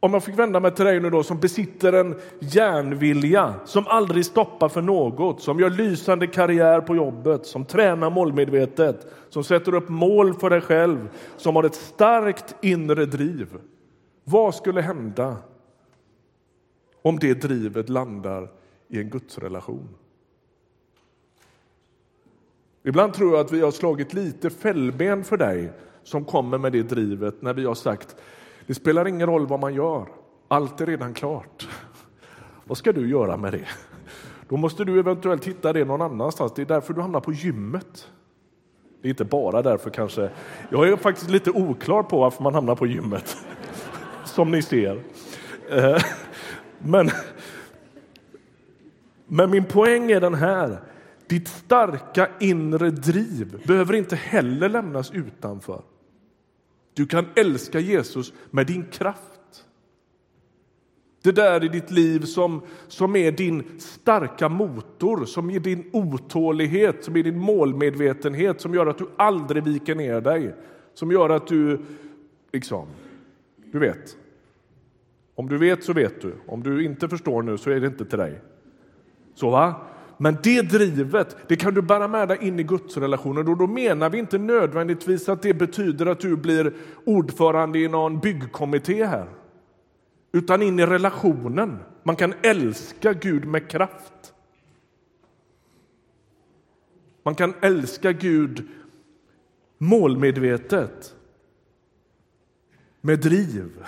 Om 0.00 0.12
jag 0.12 0.24
fick 0.24 0.38
vända 0.38 0.60
mig 0.60 0.74
till 0.74 0.84
dig 0.84 1.00
nu 1.00 1.10
då 1.10 1.22
som 1.22 1.40
besitter 1.40 1.92
en 1.92 2.20
järnvilja 2.40 3.54
som 3.64 3.86
aldrig 3.86 4.26
stoppar 4.26 4.68
för 4.68 4.82
något, 4.82 5.42
som 5.42 5.60
gör 5.60 5.70
lysande 5.70 6.26
karriär 6.26 6.80
på 6.80 6.96
jobbet, 6.96 7.46
som 7.46 7.64
tränar 7.64 8.10
målmedvetet, 8.10 9.06
som 9.28 9.44
sätter 9.44 9.74
upp 9.74 9.88
mål 9.88 10.34
för 10.34 10.50
dig 10.50 10.60
själv, 10.60 11.08
som 11.36 11.56
har 11.56 11.64
ett 11.64 11.74
starkt 11.74 12.54
inre 12.62 13.06
driv. 13.06 13.58
Vad 14.24 14.54
skulle 14.54 14.80
hända 14.80 15.36
om 17.02 17.18
det 17.18 17.34
drivet 17.34 17.88
landar 17.88 18.50
i 18.88 18.98
en 18.98 19.10
gudsrelation? 19.10 19.88
Ibland 22.82 23.14
tror 23.14 23.32
jag 23.32 23.40
att 23.40 23.52
vi 23.52 23.60
har 23.60 23.70
slagit 23.70 24.14
lite 24.14 24.50
fällben 24.50 25.24
för 25.24 25.36
dig 25.36 25.72
som 26.02 26.24
kommer 26.24 26.58
med 26.58 26.72
det 26.72 26.82
drivet 26.82 27.42
när 27.42 27.54
vi 27.54 27.64
har 27.64 27.74
sagt 27.74 28.16
det 28.68 28.74
spelar 28.74 29.08
ingen 29.08 29.26
roll 29.26 29.46
vad 29.46 29.60
man 29.60 29.74
gör, 29.74 30.08
allt 30.48 30.80
är 30.80 30.86
redan 30.86 31.14
klart. 31.14 31.68
Vad 32.64 32.78
ska 32.78 32.92
du 32.92 33.08
göra 33.10 33.36
med 33.36 33.52
det? 33.52 33.68
Då 34.48 34.56
måste 34.56 34.84
du 34.84 34.98
eventuellt 34.98 35.44
hitta 35.44 35.72
det 35.72 35.84
någon 35.84 36.02
annanstans. 36.02 36.52
Det 36.54 36.62
är 36.62 36.66
därför 36.66 36.94
du 36.94 37.00
hamnar 37.00 37.20
på 37.20 37.32
gymmet. 37.32 38.08
Det 39.02 39.08
är 39.08 39.10
inte 39.10 39.24
bara 39.24 39.62
därför 39.62 39.90
kanske. 39.90 40.30
Jag 40.70 40.88
är 40.88 40.96
faktiskt 40.96 41.30
lite 41.30 41.50
oklar 41.50 42.02
på 42.02 42.20
varför 42.20 42.42
man 42.42 42.54
hamnar 42.54 42.74
på 42.74 42.86
gymmet, 42.86 43.36
som 44.24 44.50
ni 44.50 44.62
ser. 44.62 45.02
Eh, 45.70 46.02
men, 46.78 47.10
men 49.26 49.50
min 49.50 49.64
poäng 49.64 50.10
är 50.10 50.20
den 50.20 50.34
här. 50.34 50.80
Ditt 51.28 51.48
starka 51.48 52.28
inre 52.40 52.90
driv 52.90 53.62
behöver 53.66 53.94
inte 53.94 54.16
heller 54.16 54.68
lämnas 54.68 55.10
utanför. 55.10 55.82
Du 56.94 57.06
kan 57.06 57.26
älska 57.36 57.80
Jesus 57.80 58.32
med 58.50 58.66
din 58.66 58.84
kraft. 58.84 59.64
Det 61.22 61.32
där 61.32 61.64
i 61.64 61.68
ditt 61.68 61.90
liv 61.90 62.20
som, 62.20 62.62
som 62.88 63.16
är 63.16 63.32
din 63.32 63.64
starka 63.78 64.48
motor, 64.48 65.24
som 65.24 65.50
är 65.50 65.60
din 65.60 65.90
otålighet, 65.92 67.04
som 67.04 67.16
är 67.16 67.22
din 67.22 67.38
målmedvetenhet, 67.38 68.60
som 68.60 68.74
gör 68.74 68.86
att 68.86 68.98
du 68.98 69.08
aldrig 69.16 69.64
viker 69.64 69.94
ner 69.94 70.20
dig, 70.20 70.54
som 70.94 71.12
gör 71.12 71.30
att 71.30 71.46
du, 71.46 71.80
liksom, 72.52 72.86
du 73.72 73.78
vet. 73.78 74.16
Om 75.34 75.48
du 75.48 75.58
vet 75.58 75.84
så 75.84 75.92
vet 75.92 76.20
du. 76.20 76.34
Om 76.46 76.62
du 76.62 76.84
inte 76.84 77.08
förstår 77.08 77.42
nu 77.42 77.58
så 77.58 77.70
är 77.70 77.80
det 77.80 77.86
inte 77.86 78.04
till 78.04 78.18
dig. 78.18 78.40
Så 79.34 79.50
va? 79.50 79.74
Men 80.20 80.36
det 80.42 80.62
drivet 80.62 81.36
det 81.48 81.56
kan 81.56 81.74
du 81.74 81.82
bära 81.82 82.08
med 82.08 82.28
dig 82.28 82.38
in 82.40 82.60
i 82.60 82.62
gudsrelationen. 82.62 83.48
Och 83.48 83.56
då 83.56 83.66
menar 83.66 84.10
vi 84.10 84.18
inte 84.18 84.38
nödvändigtvis 84.38 85.28
att 85.28 85.42
det 85.42 85.54
betyder 85.54 86.06
att 86.06 86.20
du 86.20 86.36
blir 86.36 86.72
ordförande 87.04 87.78
i 87.78 87.88
någon 87.88 88.20
byggkommitté 88.20 89.04
här. 89.04 89.28
Utan 90.32 90.62
in 90.62 90.78
i 90.78 90.86
relationen. 90.86 91.78
Man 92.02 92.16
kan 92.16 92.34
älska 92.42 93.12
Gud 93.12 93.44
med 93.44 93.70
kraft. 93.70 94.34
Man 97.22 97.34
kan 97.34 97.54
älska 97.60 98.12
Gud 98.12 98.68
målmedvetet. 99.78 101.14
Med 103.00 103.20
driv. 103.20 103.84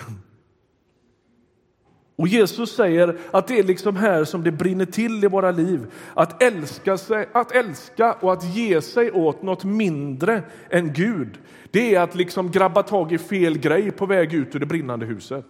Och 2.21 2.27
Jesus 2.27 2.75
säger 2.75 3.17
att 3.31 3.47
det 3.47 3.59
är 3.59 3.63
liksom 3.63 3.95
här 3.95 4.23
som 4.23 4.43
det 4.43 4.51
brinner 4.51 4.85
till 4.85 5.23
i 5.23 5.27
våra 5.27 5.51
liv. 5.51 5.93
Att 6.13 6.43
älska, 6.43 6.97
sig, 6.97 7.29
att 7.31 7.51
älska 7.51 8.13
och 8.13 8.33
att 8.33 8.55
ge 8.55 8.81
sig 8.81 9.11
åt 9.11 9.41
något 9.41 9.63
mindre 9.63 10.43
än 10.69 10.93
Gud. 10.93 11.39
Det 11.71 11.95
är 11.95 12.01
att 12.01 12.15
liksom 12.15 12.51
grabba 12.51 12.83
tag 12.83 13.11
i 13.11 13.17
fel 13.17 13.57
grej 13.57 13.91
på 13.91 14.05
väg 14.05 14.33
ut 14.33 14.55
ur 14.55 14.59
det 14.59 14.65
brinnande 14.65 15.05
huset. 15.05 15.45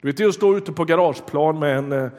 Du 0.00 0.08
vet, 0.08 0.16
det 0.16 0.24
är 0.24 0.28
att 0.28 0.34
stå 0.34 0.56
ute 0.56 0.72
på 0.72 0.84
garageplan 0.84 1.58
med 1.58 1.78
en, 1.78 1.92
eh, 1.92 2.10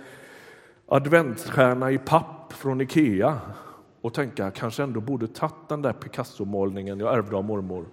adventsstjärna 0.87 1.91
i 1.91 1.97
papp 1.97 2.53
från 2.53 2.81
Ikea 2.81 3.39
och 4.01 4.13
tänka 4.13 4.51
kanske 4.51 4.83
ändå 4.83 5.01
borde 5.01 5.27
tagit 5.27 5.69
den 5.69 5.81
där 5.81 5.93
Picasso-målningen 5.93 6.99
jag 6.99 7.13
ärvde 7.13 7.35
av 7.35 7.43
mormor. 7.43 7.85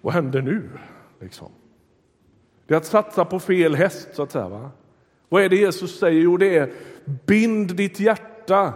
Vad 0.00 0.14
händer 0.14 0.42
nu? 0.42 0.68
Liksom. 1.20 1.48
Det 2.72 2.76
är 2.76 2.80
att 2.80 2.86
satsa 2.86 3.24
på 3.24 3.40
fel 3.40 3.74
häst, 3.74 4.08
så 4.12 4.22
att 4.22 4.32
säga. 4.32 4.48
Va? 4.48 4.70
Vad 5.28 5.42
är 5.42 5.48
det 5.48 5.56
Jesus 5.56 5.98
säger? 5.98 6.20
Jo, 6.20 6.36
det 6.36 6.56
är 6.56 6.72
bind 7.26 7.76
ditt 7.76 8.00
hjärta, 8.00 8.72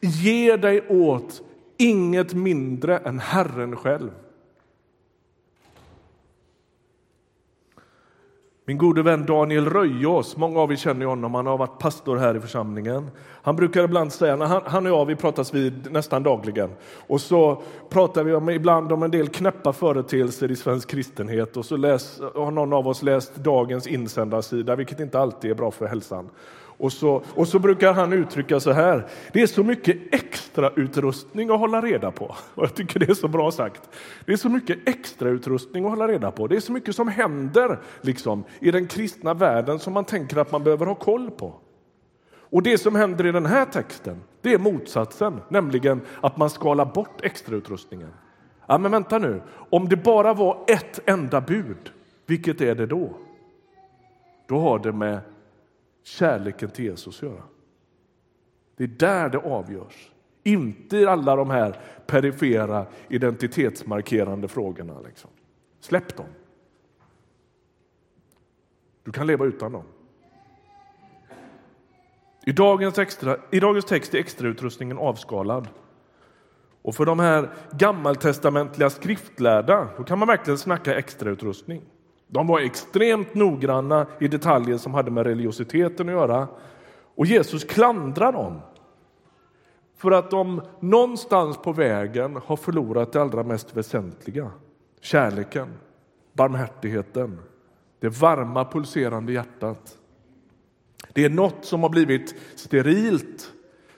ge 0.00 0.56
dig 0.56 0.88
åt 0.88 1.42
inget 1.76 2.34
mindre 2.34 2.98
än 2.98 3.18
Herren 3.18 3.76
själv. 3.76 4.10
Min 8.68 8.78
gode 8.78 9.02
vän 9.02 9.26
Daniel 9.26 9.70
Röjås, 9.70 10.36
många 10.36 10.60
av 10.60 10.72
er 10.72 10.76
känner 10.76 11.06
honom, 11.06 11.34
han 11.34 11.46
har 11.46 11.58
varit 11.58 11.78
pastor 11.78 12.16
här 12.16 12.36
i 12.36 12.40
församlingen. 12.40 13.10
Han 13.42 13.56
brukar 13.56 13.84
ibland 13.84 14.12
säga, 14.12 14.36
när 14.36 14.46
han, 14.46 14.62
han 14.64 14.86
och 14.86 14.92
jag 14.92 15.06
vi 15.06 15.16
pratas 15.16 15.54
vid 15.54 15.92
nästan 15.92 16.22
dagligen, 16.22 16.70
och 17.06 17.20
så 17.20 17.62
pratar 17.88 18.24
vi 18.24 18.34
om, 18.34 18.50
ibland 18.50 18.92
om 18.92 19.02
en 19.02 19.10
del 19.10 19.28
knäppa 19.28 19.72
företeelser 19.72 20.50
i 20.50 20.56
svensk 20.56 20.90
kristenhet 20.90 21.56
och 21.56 21.64
så 21.64 21.76
läs, 21.76 22.20
har 22.34 22.50
någon 22.50 22.72
av 22.72 22.88
oss 22.88 23.02
läst 23.02 23.36
dagens 23.36 23.86
insändarsida, 23.86 24.76
vilket 24.76 25.00
inte 25.00 25.18
alltid 25.18 25.50
är 25.50 25.54
bra 25.54 25.70
för 25.70 25.86
hälsan. 25.86 26.28
Och 26.78 26.92
så, 26.92 27.22
och 27.34 27.48
så 27.48 27.58
brukar 27.58 27.92
han 27.92 28.12
uttrycka 28.12 28.60
så 28.60 28.72
här, 28.72 29.06
det 29.32 29.42
är 29.42 29.46
så 29.46 29.62
mycket 29.62 30.14
extra 30.14 30.70
utrustning 30.76 31.50
att 31.50 31.58
hålla 31.58 31.80
reda 31.80 32.10
på. 32.10 32.34
Och 32.54 32.62
jag 32.64 32.74
tycker 32.74 33.00
det 33.00 33.10
är 33.10 33.14
så 33.14 33.28
bra 33.28 33.50
sagt. 33.50 33.90
Det 34.24 34.32
är 34.32 34.36
så 34.36 34.48
mycket 34.48 34.88
extra 34.88 35.28
utrustning 35.28 35.84
att 35.84 35.90
hålla 35.90 36.08
reda 36.08 36.30
på. 36.30 36.46
Det 36.46 36.56
är 36.56 36.60
så 36.60 36.72
mycket 36.72 36.96
som 36.96 37.08
händer 37.08 37.78
liksom, 38.00 38.44
i 38.60 38.70
den 38.70 38.86
kristna 38.86 39.34
världen 39.34 39.78
som 39.78 39.92
man 39.92 40.04
tänker 40.04 40.36
att 40.36 40.52
man 40.52 40.64
behöver 40.64 40.86
ha 40.86 40.94
koll 40.94 41.30
på. 41.30 41.54
Och 42.50 42.62
det 42.62 42.78
som 42.78 42.94
händer 42.94 43.26
i 43.26 43.32
den 43.32 43.46
här 43.46 43.64
texten, 43.64 44.20
det 44.40 44.52
är 44.52 44.58
motsatsen, 44.58 45.40
nämligen 45.48 46.00
att 46.20 46.36
man 46.36 46.50
skalar 46.50 46.84
bort 46.84 47.20
extrautrustningen. 47.24 48.10
Ja, 48.66 48.78
men 48.78 48.90
vänta 48.90 49.18
nu, 49.18 49.42
om 49.70 49.88
det 49.88 49.96
bara 49.96 50.34
var 50.34 50.64
ett 50.66 51.00
enda 51.08 51.40
bud, 51.40 51.92
vilket 52.26 52.60
är 52.60 52.74
det 52.74 52.86
då? 52.86 53.16
Då 54.48 54.58
har 54.58 54.78
det 54.78 54.92
med 54.92 55.20
kärleken 56.06 56.70
till 56.70 56.84
Jesus 56.84 57.22
göra. 57.22 57.42
Det 58.76 58.84
är 58.84 58.88
där 58.88 59.28
det 59.28 59.38
avgörs. 59.38 60.12
Inte 60.42 60.96
i 60.96 61.06
alla 61.06 61.36
de 61.36 61.50
här 61.50 61.80
perifera 62.06 62.86
identitetsmarkerande 63.08 64.48
frågorna. 64.48 65.00
Liksom. 65.00 65.30
Släpp 65.80 66.16
dem. 66.16 66.26
Du 69.02 69.12
kan 69.12 69.26
leva 69.26 69.44
utan 69.44 69.72
dem. 69.72 69.84
I 72.46 72.52
dagens, 72.52 72.98
extra, 72.98 73.36
I 73.50 73.60
dagens 73.60 73.84
text 73.84 74.14
är 74.14 74.18
extrautrustningen 74.18 74.98
avskalad. 74.98 75.68
Och 76.82 76.94
för 76.94 77.06
de 77.06 77.18
här 77.18 77.50
gammaltestamentliga 77.72 78.90
skriftlärda 78.90 79.88
då 79.96 80.04
kan 80.04 80.18
man 80.18 80.28
verkligen 80.28 80.58
snacka 80.58 80.94
extrautrustning. 80.94 81.82
De 82.26 82.46
var 82.46 82.60
extremt 82.60 83.34
noggranna 83.34 84.06
i 84.20 84.28
detaljer 84.28 84.76
som 84.76 84.94
hade 84.94 85.10
med 85.10 85.26
religiositeten 85.26 86.08
att 86.08 86.14
göra. 86.14 86.48
Och 87.14 87.26
Jesus 87.26 87.64
klandrar 87.64 88.32
dem 88.32 88.60
för 89.96 90.10
att 90.10 90.30
de 90.30 90.62
någonstans 90.80 91.56
på 91.56 91.72
vägen 91.72 92.36
har 92.44 92.56
förlorat 92.56 93.12
det 93.12 93.22
allra 93.22 93.42
mest 93.42 93.76
väsentliga. 93.76 94.50
Kärleken, 95.00 95.68
barmhärtigheten, 96.32 97.38
det 98.00 98.08
varma 98.08 98.64
pulserande 98.64 99.32
hjärtat. 99.32 99.98
Det 101.12 101.24
är 101.24 101.30
något 101.30 101.64
som 101.64 101.82
har 101.82 101.90
blivit 101.90 102.34
sterilt, 102.54 103.52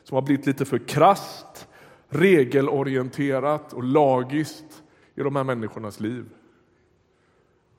som 0.04 0.14
har 0.14 0.23
blivit 0.23 0.47
lite 0.47 0.64
för 0.64 0.78
krast, 0.78 1.68
regelorienterat 2.08 3.73
och 3.73 3.85
lagiskt 3.85 4.82
i 5.14 5.23
de 5.23 5.37
här 5.37 5.44
människornas 5.44 6.00
liv. 6.00 6.25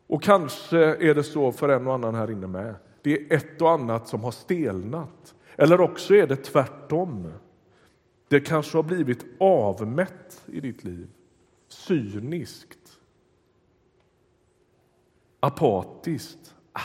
Och 0.09 0.23
kanske 0.23 0.77
är 0.79 1.15
det 1.15 1.23
så 1.23 1.51
för 1.51 1.69
en 1.69 1.87
och 1.87 1.93
annan 1.93 2.15
här 2.15 2.31
inne 2.31 2.47
med. 2.47 2.75
Det 3.01 3.13
är 3.13 3.37
ett 3.37 3.61
och 3.61 3.71
annat 3.71 4.07
som 4.07 4.23
har 4.23 4.31
stelnat. 4.31 5.35
Eller 5.55 5.81
också 5.81 6.15
är 6.15 6.27
det 6.27 6.35
tvärtom. 6.35 7.31
Det 8.27 8.39
kanske 8.39 8.77
har 8.77 8.83
blivit 8.83 9.25
avmätt 9.39 10.43
i 10.45 10.59
ditt 10.59 10.83
liv. 10.83 11.09
Cyniskt. 11.67 12.99
Apatiskt. 15.39 16.55
Ah. 16.73 16.81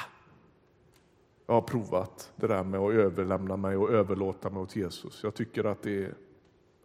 Jag 1.47 1.55
har 1.55 1.63
provat 1.63 2.33
det 2.37 2.47
där 2.47 2.65
med 2.65 2.81
att 2.81 2.93
överlämna 2.93 3.57
mig 3.57 3.77
och 3.77 3.91
överlåta 3.91 4.51
mig 4.51 4.63
åt 4.63 4.77
Jesus. 4.77 5.21
Jag 5.23 5.35
tycker 5.35 5.65
att 5.65 5.83
det 5.83 6.05
är... 6.05 6.15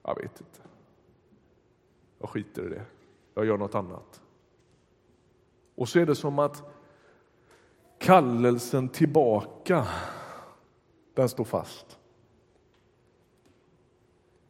Jag 0.04 0.16
vet 0.16 0.42
inte. 0.42 0.62
Jag 2.20 2.30
skiter 2.30 2.66
i 2.66 2.70
det. 2.70 2.86
Jag 3.34 3.46
gör 3.46 3.58
något 3.58 3.76
annat. 3.76 4.22
Och 5.80 5.89
så 5.89 6.00
är 6.00 6.06
det 6.06 6.15
som 6.15 6.39
att 6.39 6.63
kallelsen 8.00 8.89
tillbaka, 8.89 9.88
den 11.13 11.30
står 11.30 11.44
fast. 11.44 11.98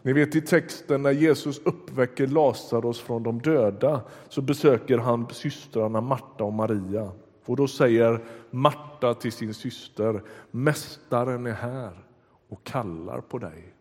Ni 0.02 0.13
vet 0.13 0.36
i 0.36 0.42
texten 0.42 1.02
när 1.02 1.12
Jesus 1.12 1.60
uppväcker 1.60 2.28
Lazarus 2.28 3.00
från 3.00 3.24
de 3.24 3.42
döda 3.42 4.02
så 4.30 4.42
besöker 4.42 4.98
han 4.98 5.30
systrarna 5.30 6.02
Marta 6.02 6.44
och 6.44 6.54
Maria. 6.54 7.12
Och 7.46 7.56
då 7.56 7.68
säger 7.68 8.24
Marta 8.50 9.13
till 9.13 9.32
sin 9.32 9.54
syster, 9.54 10.24
Mästaren 10.52 11.48
är 11.48 11.54
här 11.54 12.06
och 12.48 12.63
kallar 12.63 13.22
på 13.22 13.38
dig. 13.38 13.74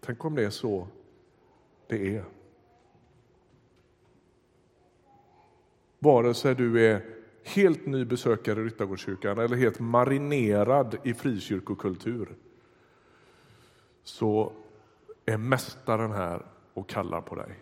Tänk 0.00 0.24
om 0.24 0.34
det 0.34 0.44
är 0.44 0.50
så 0.50 0.86
det 1.86 2.16
är. 2.16 2.37
Vare 5.98 6.34
sig 6.34 6.54
du 6.54 6.86
är 6.86 7.04
helt 7.42 7.86
ny 7.86 8.04
besökare 8.04 8.60
i 8.60 8.64
Ryttargårdskyrkan 8.64 9.38
eller 9.38 9.56
helt 9.56 9.80
marinerad 9.80 10.96
i 11.04 11.14
frikyrkokultur 11.14 12.36
så 14.02 14.52
är 15.24 15.36
Mästaren 15.36 16.12
här 16.12 16.46
och 16.74 16.88
kallar 16.88 17.20
på 17.20 17.34
dig. 17.34 17.58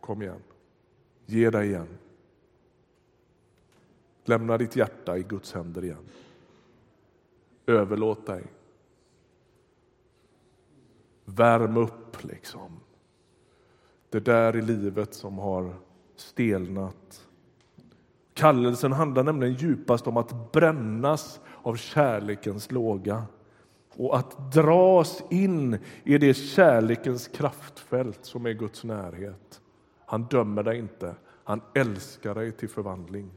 Kom 0.00 0.22
igen. 0.22 0.42
Ge 1.26 1.50
dig 1.50 1.68
igen. 1.68 1.88
Lämna 4.24 4.58
ditt 4.58 4.76
hjärta 4.76 5.18
i 5.18 5.22
Guds 5.22 5.52
händer 5.52 5.84
igen. 5.84 6.08
Överlåt 7.66 8.26
dig. 8.26 8.44
Värm 11.24 11.76
upp, 11.76 12.24
liksom. 12.24 12.80
Det 14.10 14.20
där 14.20 14.56
i 14.56 14.62
livet 14.62 15.14
som 15.14 15.38
har 15.38 15.74
stelnat. 16.20 17.28
Kallelsen 18.34 18.92
handlar 18.92 19.24
nämligen 19.24 19.54
djupast 19.54 20.06
om 20.06 20.16
att 20.16 20.52
brännas 20.52 21.40
av 21.62 21.76
kärlekens 21.76 22.72
låga 22.72 23.22
och 23.96 24.16
att 24.16 24.52
dras 24.52 25.22
in 25.30 25.78
i 26.04 26.18
det 26.18 26.34
kärlekens 26.34 27.28
kraftfält 27.28 28.18
som 28.24 28.46
är 28.46 28.52
Guds 28.52 28.84
närhet. 28.84 29.60
Han 30.06 30.22
dömer 30.22 30.62
dig 30.62 30.78
inte, 30.78 31.14
han 31.44 31.60
älskar 31.74 32.34
dig 32.34 32.52
till 32.52 32.68
förvandling. 32.68 33.30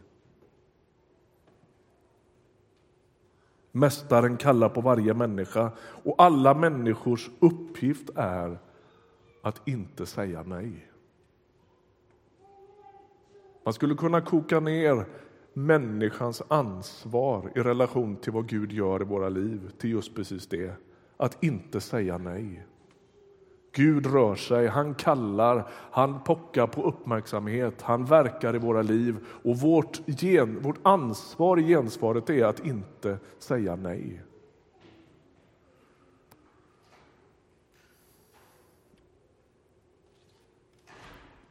Mästaren 3.71 4.37
kallar 4.37 4.69
på 4.69 4.81
varje 4.81 5.13
människa 5.13 5.71
och 5.79 6.15
alla 6.17 6.53
människors 6.53 7.29
uppgift 7.39 8.09
är 8.15 8.59
att 9.41 9.67
inte 9.67 10.05
säga 10.05 10.43
nej. 10.43 10.90
Man 13.71 13.75
skulle 13.75 13.95
kunna 13.95 14.21
koka 14.21 14.59
ner 14.59 15.05
människans 15.53 16.41
ansvar 16.47 17.51
i 17.55 17.59
relation 17.59 18.15
till 18.15 18.31
vad 18.31 18.47
Gud 18.47 18.71
gör 18.71 19.01
i 19.01 19.05
våra 19.05 19.29
liv 19.29 19.71
till 19.77 19.89
just 19.89 20.15
precis 20.15 20.47
det, 20.47 20.73
att 21.17 21.43
inte 21.43 21.81
säga 21.81 22.17
nej. 22.17 22.65
Gud 23.75 24.05
rör 24.05 24.35
sig, 24.35 24.67
han 24.67 24.95
kallar, 24.95 25.67
han 25.91 26.23
pockar 26.23 26.67
på 26.67 26.83
uppmärksamhet, 26.83 27.81
han 27.81 28.05
verkar 28.05 28.55
i 28.55 28.59
våra 28.59 28.81
liv 28.81 29.17
och 29.43 29.57
vårt, 29.57 30.01
gen, 30.05 30.61
vårt 30.61 30.79
ansvar 30.83 31.59
i 31.59 31.63
gensvaret 31.67 32.29
är 32.29 32.45
att 32.45 32.65
inte 32.65 33.17
säga 33.39 33.75
nej. 33.75 34.21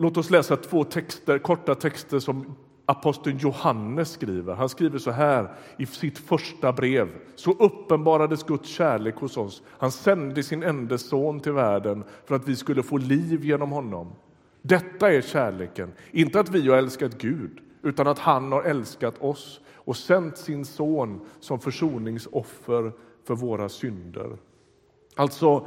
Låt 0.02 0.16
oss 0.16 0.30
läsa 0.30 0.56
två 0.56 0.84
texter, 0.84 1.38
korta 1.38 1.74
texter 1.74 2.18
som 2.18 2.56
aposteln 2.86 3.38
Johannes 3.38 4.10
skriver. 4.10 4.54
Han 4.54 4.68
skriver 4.68 4.98
så 4.98 5.10
här 5.10 5.54
i 5.78 5.86
sitt 5.86 6.18
första 6.18 6.72
brev. 6.72 7.08
Så 7.34 7.52
uppenbarades 7.52 8.42
Guds 8.42 8.68
kärlek 8.68 9.16
hos 9.16 9.36
oss. 9.36 9.62
Han 9.68 9.92
sände 9.92 10.42
sin 10.42 10.62
enda 10.62 10.98
son 10.98 11.40
till 11.40 11.52
världen 11.52 12.04
för 12.24 12.34
att 12.34 12.48
vi 12.48 12.56
skulle 12.56 12.82
få 12.82 12.96
liv 12.96 13.44
genom 13.44 13.70
honom. 13.70 14.12
Detta 14.62 15.12
är 15.12 15.20
kärleken, 15.20 15.92
inte 16.10 16.40
att 16.40 16.48
vi 16.48 16.68
har 16.68 16.76
älskat 16.76 17.18
Gud, 17.18 17.58
utan 17.82 18.06
att 18.06 18.18
han 18.18 18.52
har 18.52 18.62
älskat 18.62 19.22
oss 19.22 19.60
och 19.74 19.96
sänt 19.96 20.38
sin 20.38 20.64
son 20.64 21.20
som 21.40 21.60
försoningsoffer 21.60 22.92
för 23.24 23.34
våra 23.34 23.68
synder. 23.68 24.36
Alltså, 25.16 25.66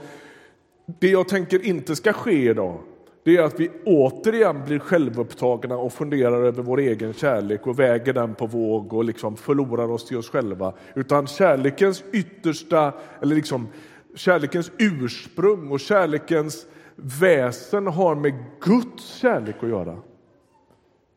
det 0.99 1.09
jag 1.09 1.27
tänker 1.27 1.65
inte 1.65 1.95
ska 1.95 2.13
ske 2.13 2.49
idag 2.49 2.79
det 3.23 3.37
är 3.37 3.43
att 3.43 3.59
vi 3.59 3.71
återigen 3.85 4.65
blir 4.65 4.79
självupptagna 4.79 5.77
och 5.77 5.93
funderar 5.93 6.43
över 6.43 6.63
vår 6.63 6.79
egen 6.79 7.13
kärlek 7.13 7.67
och 7.67 7.79
väger 7.79 8.13
den 8.13 8.35
på 8.35 8.47
våg 8.47 8.93
och 8.93 9.03
liksom 9.03 9.37
förlorar 9.37 9.91
oss 9.91 10.05
till 10.05 10.17
oss 10.17 10.29
själva. 10.29 10.73
Utan 10.95 11.27
kärlekens 11.27 12.03
yttersta, 12.11 12.93
eller 13.21 13.35
liksom 13.35 13.67
kärlekens 14.15 14.71
ursprung 14.77 15.71
och 15.71 15.79
kärlekens 15.79 16.65
väsen 16.95 17.87
har 17.87 18.15
med 18.15 18.33
Guds 18.61 19.15
kärlek 19.15 19.55
att 19.63 19.69
göra. 19.69 19.97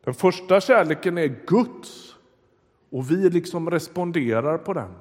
Den 0.03 0.13
första 0.13 0.61
kärleken 0.61 1.17
är 1.17 1.35
Guds 1.47 2.15
och 2.91 3.11
vi 3.11 3.29
liksom 3.29 3.71
responderar 3.71 4.57
på 4.57 4.73
den. 4.73 4.93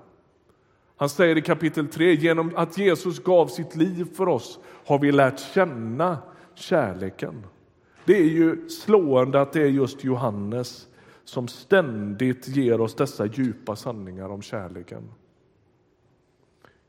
Han 0.97 1.09
säger 1.09 1.39
i 1.39 1.43
kapitel 1.43 1.89
3, 1.89 2.15
genom 2.15 2.53
att 2.57 2.79
Jesus 2.79 3.23
gav 3.23 3.47
sitt 3.47 3.77
liv 3.77 4.07
för 4.15 4.29
oss 4.29 4.59
har 4.87 4.99
vi 4.99 5.13
lärt 5.13 5.41
känna 5.41 6.19
kärleken. 6.59 7.47
Det 8.05 8.17
är 8.17 8.29
ju 8.29 8.69
slående 8.69 9.41
att 9.41 9.53
det 9.53 9.63
är 9.63 9.69
just 9.69 10.05
Johannes 10.05 10.89
som 11.25 11.49
ständigt 11.49 12.49
ger 12.49 12.81
oss 12.81 12.95
dessa 12.95 13.27
djupa 13.27 13.77
sanningar 13.77 14.29
om 14.29 14.43
kärleken. 14.43 15.03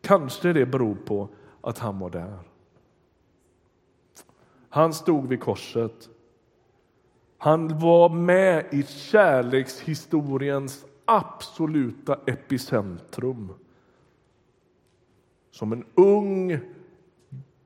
Kanske 0.02 0.54
det 0.54 0.66
beror 0.66 0.96
på 0.96 1.30
att 1.62 1.80
han 1.80 2.00
var 2.00 2.10
där. 2.10 2.40
Han 4.70 4.94
stod 4.94 5.28
vid 5.28 5.40
korset. 5.40 6.10
Han 7.38 7.80
var 7.80 8.10
med 8.10 8.66
i 8.72 8.84
kärlekshistoriens 8.84 10.86
absoluta 11.06 12.20
epicentrum. 12.26 13.54
Som 15.52 15.72
en 15.72 15.86
ung 15.96 16.60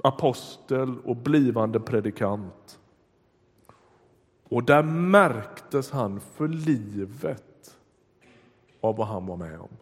apostel 0.04 1.00
och 1.06 1.16
blivande 1.16 1.80
predikant. 1.80 2.80
Och 4.44 4.64
där 4.64 4.84
märktes 4.84 5.92
han 5.92 6.20
för 6.20 6.48
livet 6.48 7.78
av 8.82 8.96
vad 8.96 9.08
han 9.08 9.26
var 9.26 9.38
med 9.38 9.60
om. 9.60 9.78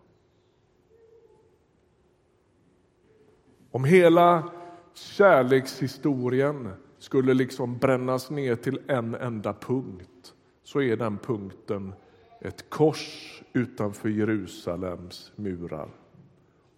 Om 3.72 3.84
hela 3.84 4.52
kärlekshistorien 4.94 6.70
skulle 6.98 7.34
liksom 7.34 7.78
brännas 7.78 8.30
ner 8.30 8.56
till 8.56 8.82
en 8.88 9.16
enda 9.16 9.54
punkt 9.54 10.34
så 10.64 10.82
är 10.82 10.98
den 10.98 11.18
punkten 11.18 11.94
ett 12.42 12.70
kors 12.70 13.44
utanför 13.54 14.10
Jerusalems 14.10 15.32
murar. 15.36 15.90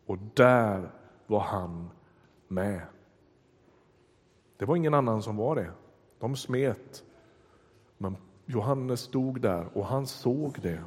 Och 0.06 0.18
där 0.34 0.92
var 1.28 1.40
han 1.40 1.90
med. 2.48 2.82
Det 4.62 4.66
var 4.66 4.76
ingen 4.76 4.94
annan 4.94 5.22
som 5.22 5.38
var 5.38 5.56
det. 5.56 5.72
De 6.20 6.36
smet. 6.36 7.04
Men 7.98 8.18
Johannes 8.46 9.00
stod 9.00 9.42
där 9.42 9.78
och 9.78 9.86
han 9.86 10.08
såg 10.08 10.58
det. 10.62 10.84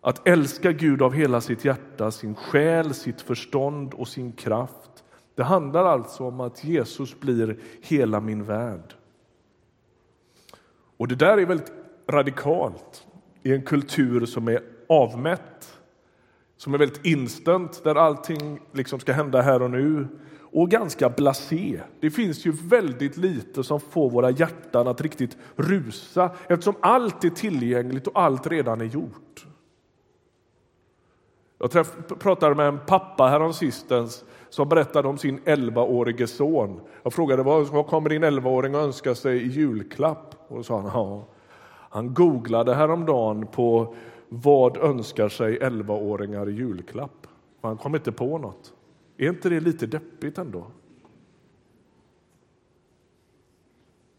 Att 0.00 0.28
älska 0.28 0.72
Gud 0.72 1.02
av 1.02 1.12
hela 1.12 1.40
sitt 1.40 1.64
hjärta, 1.64 2.10
sin 2.10 2.34
själ, 2.34 2.94
sitt 2.94 3.20
förstånd 3.20 3.94
och 3.94 4.08
sin 4.08 4.32
kraft. 4.32 5.04
Det 5.34 5.44
handlar 5.44 5.84
alltså 5.84 6.24
om 6.24 6.40
att 6.40 6.64
Jesus 6.64 7.20
blir 7.20 7.58
hela 7.82 8.20
min 8.20 8.44
värld. 8.44 8.94
Och 10.96 11.08
det 11.08 11.14
där 11.14 11.38
är 11.38 11.46
väldigt 11.46 11.72
radikalt 12.08 13.06
i 13.42 13.52
en 13.52 13.62
kultur 13.62 14.26
som 14.26 14.48
är 14.48 14.62
avmätt, 14.88 15.75
som 16.56 16.74
är 16.74 16.78
väldigt 16.78 17.06
instant, 17.06 17.84
där 17.84 17.94
allting 17.94 18.60
liksom 18.72 19.00
ska 19.00 19.12
hända 19.12 19.40
här 19.40 19.62
och 19.62 19.70
nu 19.70 20.08
och 20.40 20.70
ganska 20.70 21.08
blasé. 21.08 21.80
Det 22.00 22.10
finns 22.10 22.46
ju 22.46 22.52
väldigt 22.52 23.16
lite 23.16 23.64
som 23.64 23.80
får 23.80 24.10
våra 24.10 24.30
hjärtan 24.30 24.88
att 24.88 25.00
riktigt 25.00 25.36
rusa 25.56 26.30
eftersom 26.48 26.74
allt 26.80 27.24
är 27.24 27.30
tillgängligt 27.30 28.06
och 28.06 28.20
allt 28.20 28.46
redan 28.46 28.80
är 28.80 28.84
gjort. 28.84 29.46
Jag 31.58 31.70
träff, 31.70 31.96
pratade 32.18 32.54
med 32.54 32.68
en 32.68 32.78
pappa 32.86 33.26
häromsistens 33.26 34.24
som 34.48 34.68
berättade 34.68 35.08
om 35.08 35.18
sin 35.18 35.40
11-årige 35.40 36.26
son. 36.26 36.80
Jag 37.02 37.12
frågade 37.12 37.42
vad, 37.42 37.66
vad 37.66 37.86
kommer 37.86 38.08
din 38.10 38.24
11-åring 38.24 38.74
att 38.74 38.84
önska 38.84 39.14
sig 39.14 39.42
i 39.42 39.46
julklapp? 39.46 40.34
Och 40.48 40.66
sa 40.66 40.80
han, 40.80 40.90
ja. 40.94 41.24
Han 41.90 42.14
googlade 42.14 42.74
häromdagen 42.74 43.46
på 43.46 43.94
vad 44.28 44.76
önskar 44.76 45.28
sig 45.28 45.58
11-åringar 45.58 46.48
i 46.48 46.52
julklapp. 46.52 47.26
Han 47.60 47.76
kom 47.76 47.94
inte 47.94 48.12
på 48.12 48.38
något. 48.38 48.74
Är 49.16 49.28
inte 49.28 49.48
det 49.48 49.60
lite 49.60 49.86
deppigt 49.86 50.38
ändå? 50.38 50.66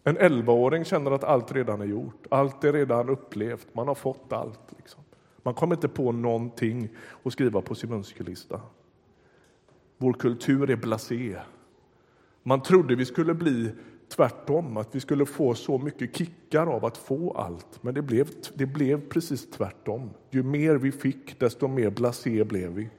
En 0.03 0.17
11-åring 0.17 0.85
känner 0.85 1.11
att 1.11 1.23
allt 1.23 1.51
redan 1.51 1.81
är 1.81 1.85
gjort, 1.85 2.27
allt 2.29 2.63
är 2.63 2.73
redan 2.73 3.09
upplevt, 3.09 3.67
man 3.73 3.87
har 3.87 3.95
fått 3.95 4.33
allt. 4.33 4.73
Liksom. 4.77 5.03
Man 5.43 5.53
kommer 5.53 5.75
inte 5.75 5.87
på 5.87 6.11
någonting 6.11 6.89
att 7.23 7.33
skriva 7.33 7.61
på 7.61 7.75
sin 7.75 7.91
önskelista. 7.91 8.61
Vår 9.97 10.13
kultur 10.13 10.69
är 10.69 10.75
blasé. 10.75 11.37
Man 12.43 12.61
trodde 12.61 12.95
vi 12.95 13.05
skulle 13.05 13.33
bli 13.33 13.71
tvärtom, 14.15 14.77
att 14.77 14.95
vi 14.95 14.99
skulle 14.99 15.25
få 15.25 15.55
så 15.55 15.77
mycket 15.77 16.15
kickar 16.15 16.67
av 16.67 16.85
att 16.85 16.97
få 16.97 17.31
allt. 17.31 17.83
Men 17.83 17.93
det 17.93 18.01
blev, 18.01 18.29
det 18.53 18.65
blev 18.65 19.09
precis 19.09 19.49
tvärtom. 19.49 20.09
Ju 20.29 20.43
mer 20.43 20.75
vi 20.75 20.91
fick, 20.91 21.39
desto 21.39 21.67
mer 21.67 21.89
blasé 21.89 22.43
blev 22.43 22.71
vi. 22.71 22.89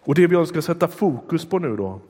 Och 0.00 0.14
det 0.14 0.26
vi 0.26 0.46
ska 0.46 0.62
sätta 0.62 0.88
fokus 0.88 1.44
på 1.44 1.58
nu 1.58 1.76
då, 1.76 2.00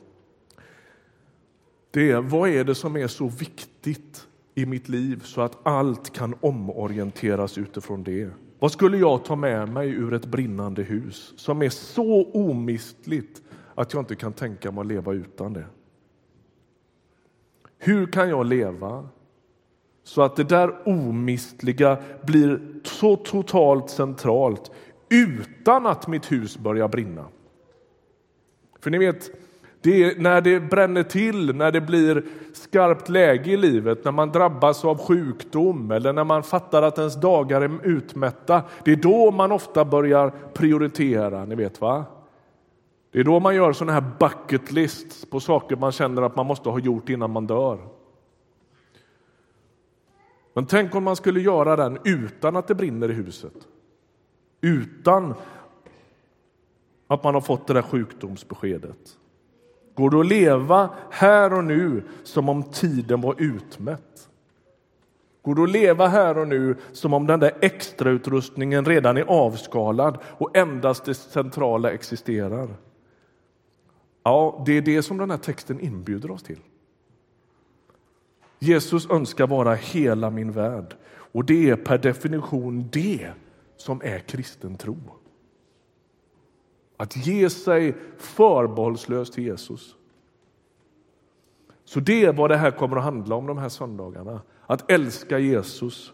det 1.90 2.11
är 2.11 2.20
vad 2.20 2.49
är 2.49 2.64
det 2.64 2.75
som 2.75 2.96
är 2.96 3.07
så 3.07 3.29
viktigt 3.29 4.29
i 4.55 4.66
mitt 4.66 4.88
liv 4.88 5.20
så 5.25 5.40
att 5.40 5.66
allt 5.66 6.12
kan 6.12 6.35
omorienteras 6.40 7.59
utifrån 7.59 8.03
det. 8.03 8.31
Vad 8.59 8.72
skulle 8.72 8.96
jag 8.96 9.25
ta 9.25 9.37
med 9.37 9.68
mig 9.68 9.88
ur 9.90 10.14
ett 10.14 10.27
brinnande 10.27 10.83
hus 10.83 11.33
som 11.37 11.62
är 11.62 11.68
så 11.68 12.31
omistligt 12.33 13.42
att 13.75 13.92
jag 13.92 14.03
inte 14.03 14.14
kan 14.14 14.33
tänka 14.33 14.70
mig 14.70 14.81
att 14.81 14.87
leva 14.87 15.12
utan 15.12 15.53
det? 15.53 15.64
Hur 17.79 18.07
kan 18.07 18.29
jag 18.29 18.47
leva 18.47 19.09
så 20.05 20.23
att 20.23 20.37
det 20.37 20.45
där 20.45 20.89
omistliga 20.89 21.99
blir 22.27 22.61
så 22.83 23.17
totalt 23.17 23.91
centralt 23.91 24.71
utan 25.09 25.87
att 25.87 26.09
mitt 26.09 26.33
hus 26.33 26.59
börjar 26.59 26.89
brinna? 26.89 27.25
För 28.81 28.91
ni 28.91 28.99
vet, 28.99 29.31
det 29.81 30.05
är 30.05 30.19
när 30.19 30.41
det 30.41 30.61
bränner 30.61 31.03
till, 31.03 31.55
när 31.55 31.73
det 31.73 31.81
blir 31.81 32.25
skarpt 32.53 33.09
läge 33.09 33.51
i 33.51 33.57
livet, 33.57 34.05
när 34.05 34.12
man 34.12 34.33
drabbas 34.33 34.85
av 34.85 34.99
sjukdom 34.99 35.91
eller 35.91 36.12
när 36.12 36.25
man 36.25 36.43
fattar 36.43 36.83
att 36.83 36.99
ens 36.99 37.21
dagar 37.21 37.61
är 37.61 37.87
utmätta. 37.87 38.62
Det 38.85 38.93
är 38.93 38.97
då 38.97 39.31
man 39.31 39.53
ofta 39.53 39.85
börjar 39.85 40.33
prioritera, 40.55 41.45
ni 41.45 41.55
vet 41.55 41.81
va? 41.81 42.05
Det 43.17 43.21
är 43.21 43.25
då 43.25 43.41
man 43.41 43.55
gör 43.55 43.73
sådana 43.73 43.93
här 43.93 44.05
bucket 44.19 44.73
lists 44.73 45.27
på 45.27 45.41
saker 45.41 45.77
man 45.77 45.93
känner 45.93 46.23
att 46.23 46.37
man 46.37 46.47
måste 46.47 46.69
ha 46.69 46.79
gjort 46.79 47.09
innan 47.09 47.31
man 47.31 47.47
dör. 47.47 47.79
Men 50.55 50.67
tänk 50.67 50.95
om 50.95 51.05
man 51.05 51.17
skulle 51.17 51.41
göra 51.41 51.77
den 51.77 51.99
utan 52.05 52.57
att 52.57 52.69
det 52.69 52.75
brinner 52.75 53.11
i 53.11 53.13
huset. 53.13 53.53
Utan 54.61 55.35
att 57.07 57.25
man 57.25 57.35
har 57.35 57.41
fått 57.41 57.67
det 57.67 57.75
där 57.75 57.83
sjukdomsbeskedet. 57.83 59.19
Går 59.95 60.11
det 60.11 60.21
att 60.21 60.27
leva 60.27 60.91
här 61.11 61.53
och 61.53 61.65
nu 61.65 62.03
som 62.25 62.49
om 62.49 62.63
tiden 62.63 63.21
var 63.21 63.35
utmätt? 63.39 64.29
Går 65.43 65.55
det 65.55 65.63
att 65.63 65.71
leva 65.71 66.07
här 66.07 66.39
och 66.39 66.49
nu 66.49 66.77
som 66.93 67.15
om 67.15 67.27
den 67.27 67.41
där 67.41 67.53
extrautrustningen 67.61 68.85
redan 68.85 69.17
är 69.17 69.25
avskalad 69.25 70.19
och 70.25 70.57
endast 70.57 71.05
det 71.05 71.15
centrala 71.15 71.91
existerar? 71.91 72.69
Ja, 74.27 74.62
det 74.67 74.73
är 74.73 74.83
det 74.83 75.03
som 75.03 75.17
den 75.19 75.31
här 75.31 75.39
texten 75.39 75.81
inbjuder 75.81 76.31
oss 76.31 76.43
till. 76.43 76.61
Jesus 78.59 79.11
önskar 79.11 79.47
vara 79.47 79.75
hela 79.75 80.31
min 80.31 80.53
värld 80.53 80.97
och 81.09 81.45
det 81.45 81.71
är 81.71 81.77
per 81.77 81.99
definition 81.99 82.89
det 82.93 83.31
som 83.77 84.01
är 84.05 84.19
kristen 84.19 84.77
tro. 84.77 84.97
Att 86.97 87.17
ge 87.27 87.51
sig 87.51 87.95
förbehållslöst 88.19 89.33
till 89.33 89.45
Jesus. 89.45 89.97
Så 91.85 92.01
det 92.01 92.25
är 92.25 92.33
vad 92.33 92.51
det 92.51 92.57
här 92.57 92.71
kommer 92.71 92.97
att 92.97 93.05
handla 93.05 93.35
om 93.35 93.47
de 93.47 93.59
här 93.59 93.69
söndagarna. 93.69 94.41
Att 94.67 94.91
älska 94.91 95.39
Jesus, 95.39 96.12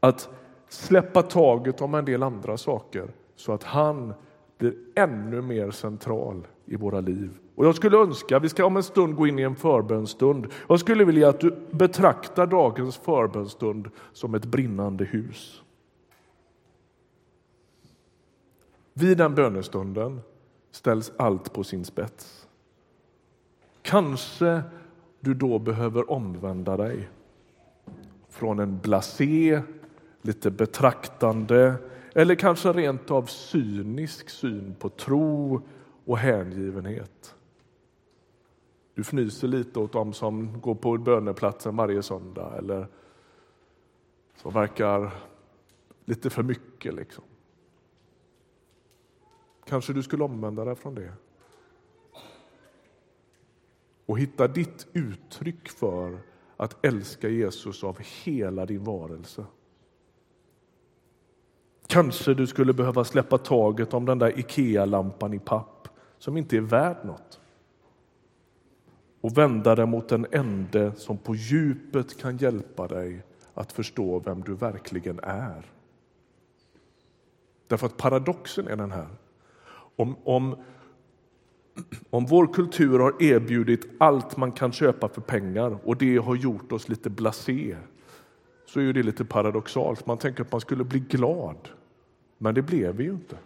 att 0.00 0.28
släppa 0.68 1.22
taget 1.22 1.80
om 1.80 1.94
en 1.94 2.04
del 2.04 2.22
andra 2.22 2.56
saker 2.56 3.08
så 3.36 3.52
att 3.52 3.64
han 3.64 4.14
blir 4.58 4.74
ännu 4.94 5.42
mer 5.42 5.70
central 5.70 6.46
i 6.68 6.76
våra 6.76 7.00
liv. 7.00 7.30
Och 7.54 7.66
jag 7.66 7.74
skulle 7.74 7.96
önska, 7.96 8.38
vi 8.38 8.48
ska 8.48 8.64
om 8.64 8.76
en 8.76 8.82
stund 8.82 9.16
gå 9.16 9.26
in 9.26 9.38
i 9.38 9.42
en 9.42 9.56
förbönstund. 9.56 10.46
Jag 10.68 10.80
skulle 10.80 11.04
vilja 11.04 11.28
att 11.28 11.40
du 11.40 11.56
betraktar 11.70 12.46
dagens 12.46 12.96
förbönstund 12.96 13.90
som 14.12 14.34
ett 14.34 14.44
brinnande 14.44 15.04
hus. 15.04 15.62
Vid 18.94 19.18
den 19.18 19.34
bönestunden 19.34 20.20
ställs 20.70 21.12
allt 21.16 21.52
på 21.52 21.64
sin 21.64 21.84
spets. 21.84 22.46
Kanske 23.82 24.62
du 25.20 25.34
då 25.34 25.58
behöver 25.58 26.10
omvända 26.10 26.76
dig 26.76 27.08
från 28.28 28.58
en 28.58 28.78
blasé, 28.78 29.62
lite 30.22 30.50
betraktande 30.50 31.74
eller 32.14 32.34
kanske 32.34 32.72
rent 32.72 33.10
av 33.10 33.22
cynisk 33.26 34.30
syn 34.30 34.74
på 34.78 34.88
tro 34.88 35.62
och 36.08 36.18
hängivenhet. 36.18 37.34
Du 38.94 39.00
fnyser 39.00 39.48
lite 39.48 39.78
åt 39.78 39.92
dem 39.92 40.12
som 40.12 40.60
går 40.60 40.74
på 40.74 40.98
böneplatsen 40.98 41.76
varje 41.76 42.02
söndag 42.02 42.54
eller 42.58 42.88
som 44.36 44.52
verkar 44.52 45.10
lite 46.04 46.30
för 46.30 46.42
mycket. 46.42 46.94
Liksom. 46.94 47.24
Kanske 49.64 49.92
du 49.92 50.02
skulle 50.02 50.24
omvända 50.24 50.64
dig 50.64 50.74
från 50.74 50.94
det 50.94 51.12
och 54.06 54.18
hitta 54.18 54.48
ditt 54.48 54.86
uttryck 54.92 55.68
för 55.68 56.18
att 56.56 56.84
älska 56.86 57.28
Jesus 57.28 57.84
av 57.84 57.98
hela 58.24 58.66
din 58.66 58.84
varelse. 58.84 59.44
Kanske 61.86 62.34
du 62.34 62.46
skulle 62.46 62.72
behöva 62.72 63.04
släppa 63.04 63.38
taget 63.38 63.94
om 63.94 64.04
den 64.04 64.18
där 64.18 64.38
Ikea-lampan 64.38 65.34
i 65.34 65.38
papp 65.38 65.87
som 66.18 66.36
inte 66.36 66.56
är 66.56 66.60
värd 66.60 66.96
något 67.04 67.40
och 69.20 69.38
vända 69.38 69.74
dig 69.74 69.86
mot 69.86 70.08
den 70.08 70.26
ende 70.32 70.92
som 70.96 71.18
på 71.18 71.34
djupet 71.34 72.20
kan 72.20 72.36
hjälpa 72.36 72.88
dig 72.88 73.22
att 73.54 73.72
förstå 73.72 74.18
vem 74.18 74.40
du 74.40 74.54
verkligen 74.54 75.20
är. 75.22 75.66
Därför 77.66 77.86
att 77.86 77.96
paradoxen 77.96 78.68
är 78.68 78.76
den 78.76 78.92
här. 78.92 79.08
Om, 79.96 80.16
om, 80.24 80.56
om 82.10 82.26
vår 82.26 82.46
kultur 82.54 82.98
har 82.98 83.22
erbjudit 83.22 83.86
allt 83.98 84.36
man 84.36 84.52
kan 84.52 84.72
köpa 84.72 85.08
för 85.08 85.20
pengar 85.20 85.78
och 85.84 85.96
det 85.96 86.16
har 86.16 86.34
gjort 86.34 86.72
oss 86.72 86.88
lite 86.88 87.10
blasé 87.10 87.76
så 88.66 88.80
är 88.80 88.92
det 88.92 89.02
lite 89.02 89.24
paradoxalt. 89.24 90.06
Man 90.06 90.18
tänker 90.18 90.42
att 90.42 90.52
man 90.52 90.60
skulle 90.60 90.84
bli 90.84 91.00
glad, 91.00 91.68
men 92.38 92.54
det 92.54 92.62
blev 92.62 92.96
vi 92.96 93.04
ju 93.04 93.10
inte. 93.10 93.36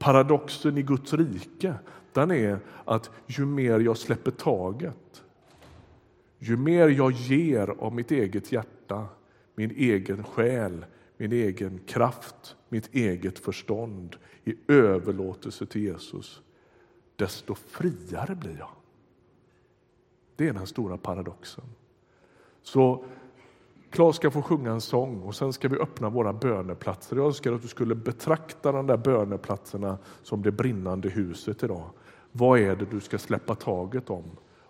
Paradoxen 0.00 0.78
i 0.78 0.82
Guds 0.82 1.12
rike 1.12 1.74
den 2.12 2.30
är 2.30 2.58
att 2.84 3.10
ju 3.26 3.46
mer 3.46 3.80
jag 3.80 3.96
släpper 3.96 4.30
taget 4.30 5.22
ju 6.42 6.56
mer 6.56 6.88
jag 6.88 7.12
ger 7.12 7.68
av 7.78 7.94
mitt 7.94 8.10
eget 8.10 8.52
hjärta, 8.52 9.08
min 9.54 9.70
egen 9.70 10.24
själ, 10.24 10.84
min 11.16 11.32
egen 11.32 11.78
kraft, 11.78 12.56
mitt 12.68 12.94
eget 12.94 13.38
förstånd 13.38 14.16
i 14.44 14.54
överlåtelse 14.68 15.66
till 15.66 15.82
Jesus, 15.82 16.42
desto 17.16 17.54
friare 17.54 18.34
blir 18.34 18.58
jag. 18.58 18.70
Det 20.36 20.48
är 20.48 20.52
den 20.52 20.66
stora 20.66 20.96
paradoxen. 20.96 21.64
Så 22.62 23.04
Claes 23.90 24.16
ska 24.16 24.30
få 24.30 24.42
sjunga 24.42 24.70
en 24.70 24.80
sång 24.80 25.22
och 25.22 25.34
sen 25.34 25.52
ska 25.52 25.68
vi 25.68 25.76
öppna 25.76 26.10
våra 26.10 26.32
böneplatser. 26.32 27.16
Jag 27.16 27.26
önskar 27.26 27.52
att 27.52 27.62
du 27.62 27.68
skulle 27.68 27.94
betrakta 27.94 28.72
de 28.72 28.86
där 28.86 28.96
böneplatserna 28.96 29.98
som 30.22 30.42
det 30.42 30.52
brinnande 30.52 31.08
huset 31.08 31.62
idag. 31.62 31.90
Vad 32.32 32.58
är 32.58 32.76
det 32.76 32.84
du 32.90 33.00
ska 33.00 33.18
släppa 33.18 33.54
taget 33.54 34.10
om? 34.10 34.24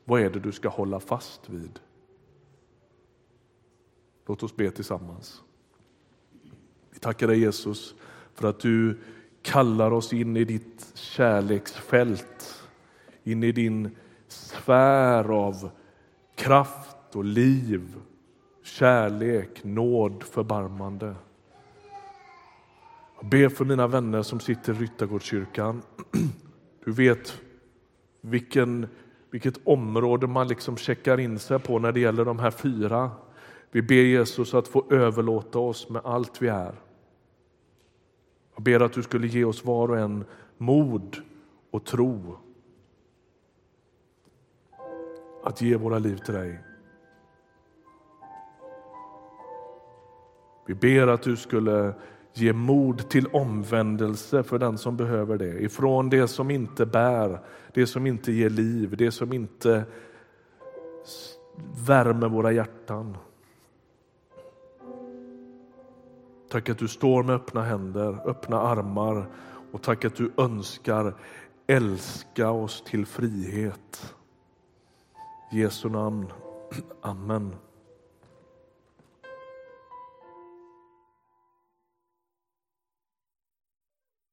Vad 0.04 0.20
är 0.20 0.30
det 0.30 0.40
du 0.40 0.52
ska 0.52 0.68
hålla 0.68 1.00
fast 1.00 1.48
vid? 1.48 1.80
Låt 4.26 4.42
oss 4.42 4.56
be 4.56 4.70
tillsammans. 4.70 5.42
Vi 6.90 6.98
tackar 6.98 7.26
dig 7.26 7.40
Jesus 7.40 7.94
för 8.34 8.48
att 8.48 8.60
du 8.60 8.98
kallar 9.42 9.90
oss 9.90 10.12
in 10.12 10.36
i 10.36 10.44
ditt 10.44 10.92
kärleksfält, 10.94 12.64
in 13.24 13.42
i 13.42 13.52
din 13.52 13.96
sfär 14.28 15.30
av 15.30 15.70
kraft 16.34 17.16
och 17.16 17.24
liv, 17.24 17.94
kärlek, 18.70 19.64
nåd, 19.64 20.22
förbarmande. 20.22 21.14
Jag 23.20 23.30
ber 23.30 23.48
för 23.48 23.64
mina 23.64 23.86
vänner 23.86 24.22
som 24.22 24.40
sitter 24.40 24.72
i 24.72 24.76
Ryttargårdskyrkan. 24.76 25.82
Du 26.84 26.92
vet 26.92 27.40
vilken, 28.20 28.86
vilket 29.30 29.66
område 29.66 30.26
man 30.26 30.48
liksom 30.48 30.76
checkar 30.76 31.20
in 31.20 31.38
sig 31.38 31.58
på 31.58 31.78
när 31.78 31.92
det 31.92 32.00
gäller 32.00 32.24
de 32.24 32.38
här 32.38 32.50
fyra. 32.50 33.10
Vi 33.70 33.82
ber 33.82 33.94
Jesus 33.94 34.54
att 34.54 34.68
få 34.68 34.84
överlåta 34.90 35.58
oss 35.58 35.88
med 35.88 36.02
allt 36.04 36.42
vi 36.42 36.48
är. 36.48 36.74
Jag 38.54 38.62
ber 38.62 38.80
att 38.80 38.92
du 38.92 39.02
skulle 39.02 39.26
ge 39.26 39.44
oss 39.44 39.64
var 39.64 39.88
och 39.88 39.98
en 39.98 40.24
mod 40.58 41.16
och 41.70 41.84
tro 41.84 42.38
att 45.44 45.60
ge 45.60 45.76
våra 45.76 45.98
liv 45.98 46.16
till 46.16 46.34
dig. 46.34 46.69
Vi 50.70 50.74
ber 50.74 51.06
att 51.06 51.22
du 51.22 51.36
skulle 51.36 51.94
ge 52.34 52.52
mod 52.52 53.08
till 53.08 53.26
omvändelse 53.26 54.42
för 54.42 54.58
den 54.58 54.78
som 54.78 54.96
behöver 54.96 55.38
det. 55.38 55.62
Ifrån 55.62 56.10
det 56.10 56.28
som 56.28 56.50
inte 56.50 56.86
bär, 56.86 57.40
det 57.74 57.86
som 57.86 58.06
inte 58.06 58.32
ger 58.32 58.50
liv, 58.50 58.94
det 58.96 59.10
som 59.10 59.32
inte 59.32 59.84
värmer 61.86 62.28
våra 62.28 62.52
hjärtan. 62.52 63.16
Tack 66.50 66.68
att 66.68 66.78
du 66.78 66.88
står 66.88 67.22
med 67.22 67.34
öppna 67.34 67.62
händer, 67.62 68.28
öppna 68.28 68.60
armar 68.60 69.26
och 69.72 69.82
tack 69.82 70.04
att 70.04 70.16
du 70.16 70.32
önskar 70.36 71.14
älska 71.66 72.50
oss 72.50 72.82
till 72.86 73.06
frihet. 73.06 74.14
I 75.52 75.60
Jesu 75.60 75.88
namn. 75.88 76.26
Amen. 77.02 77.54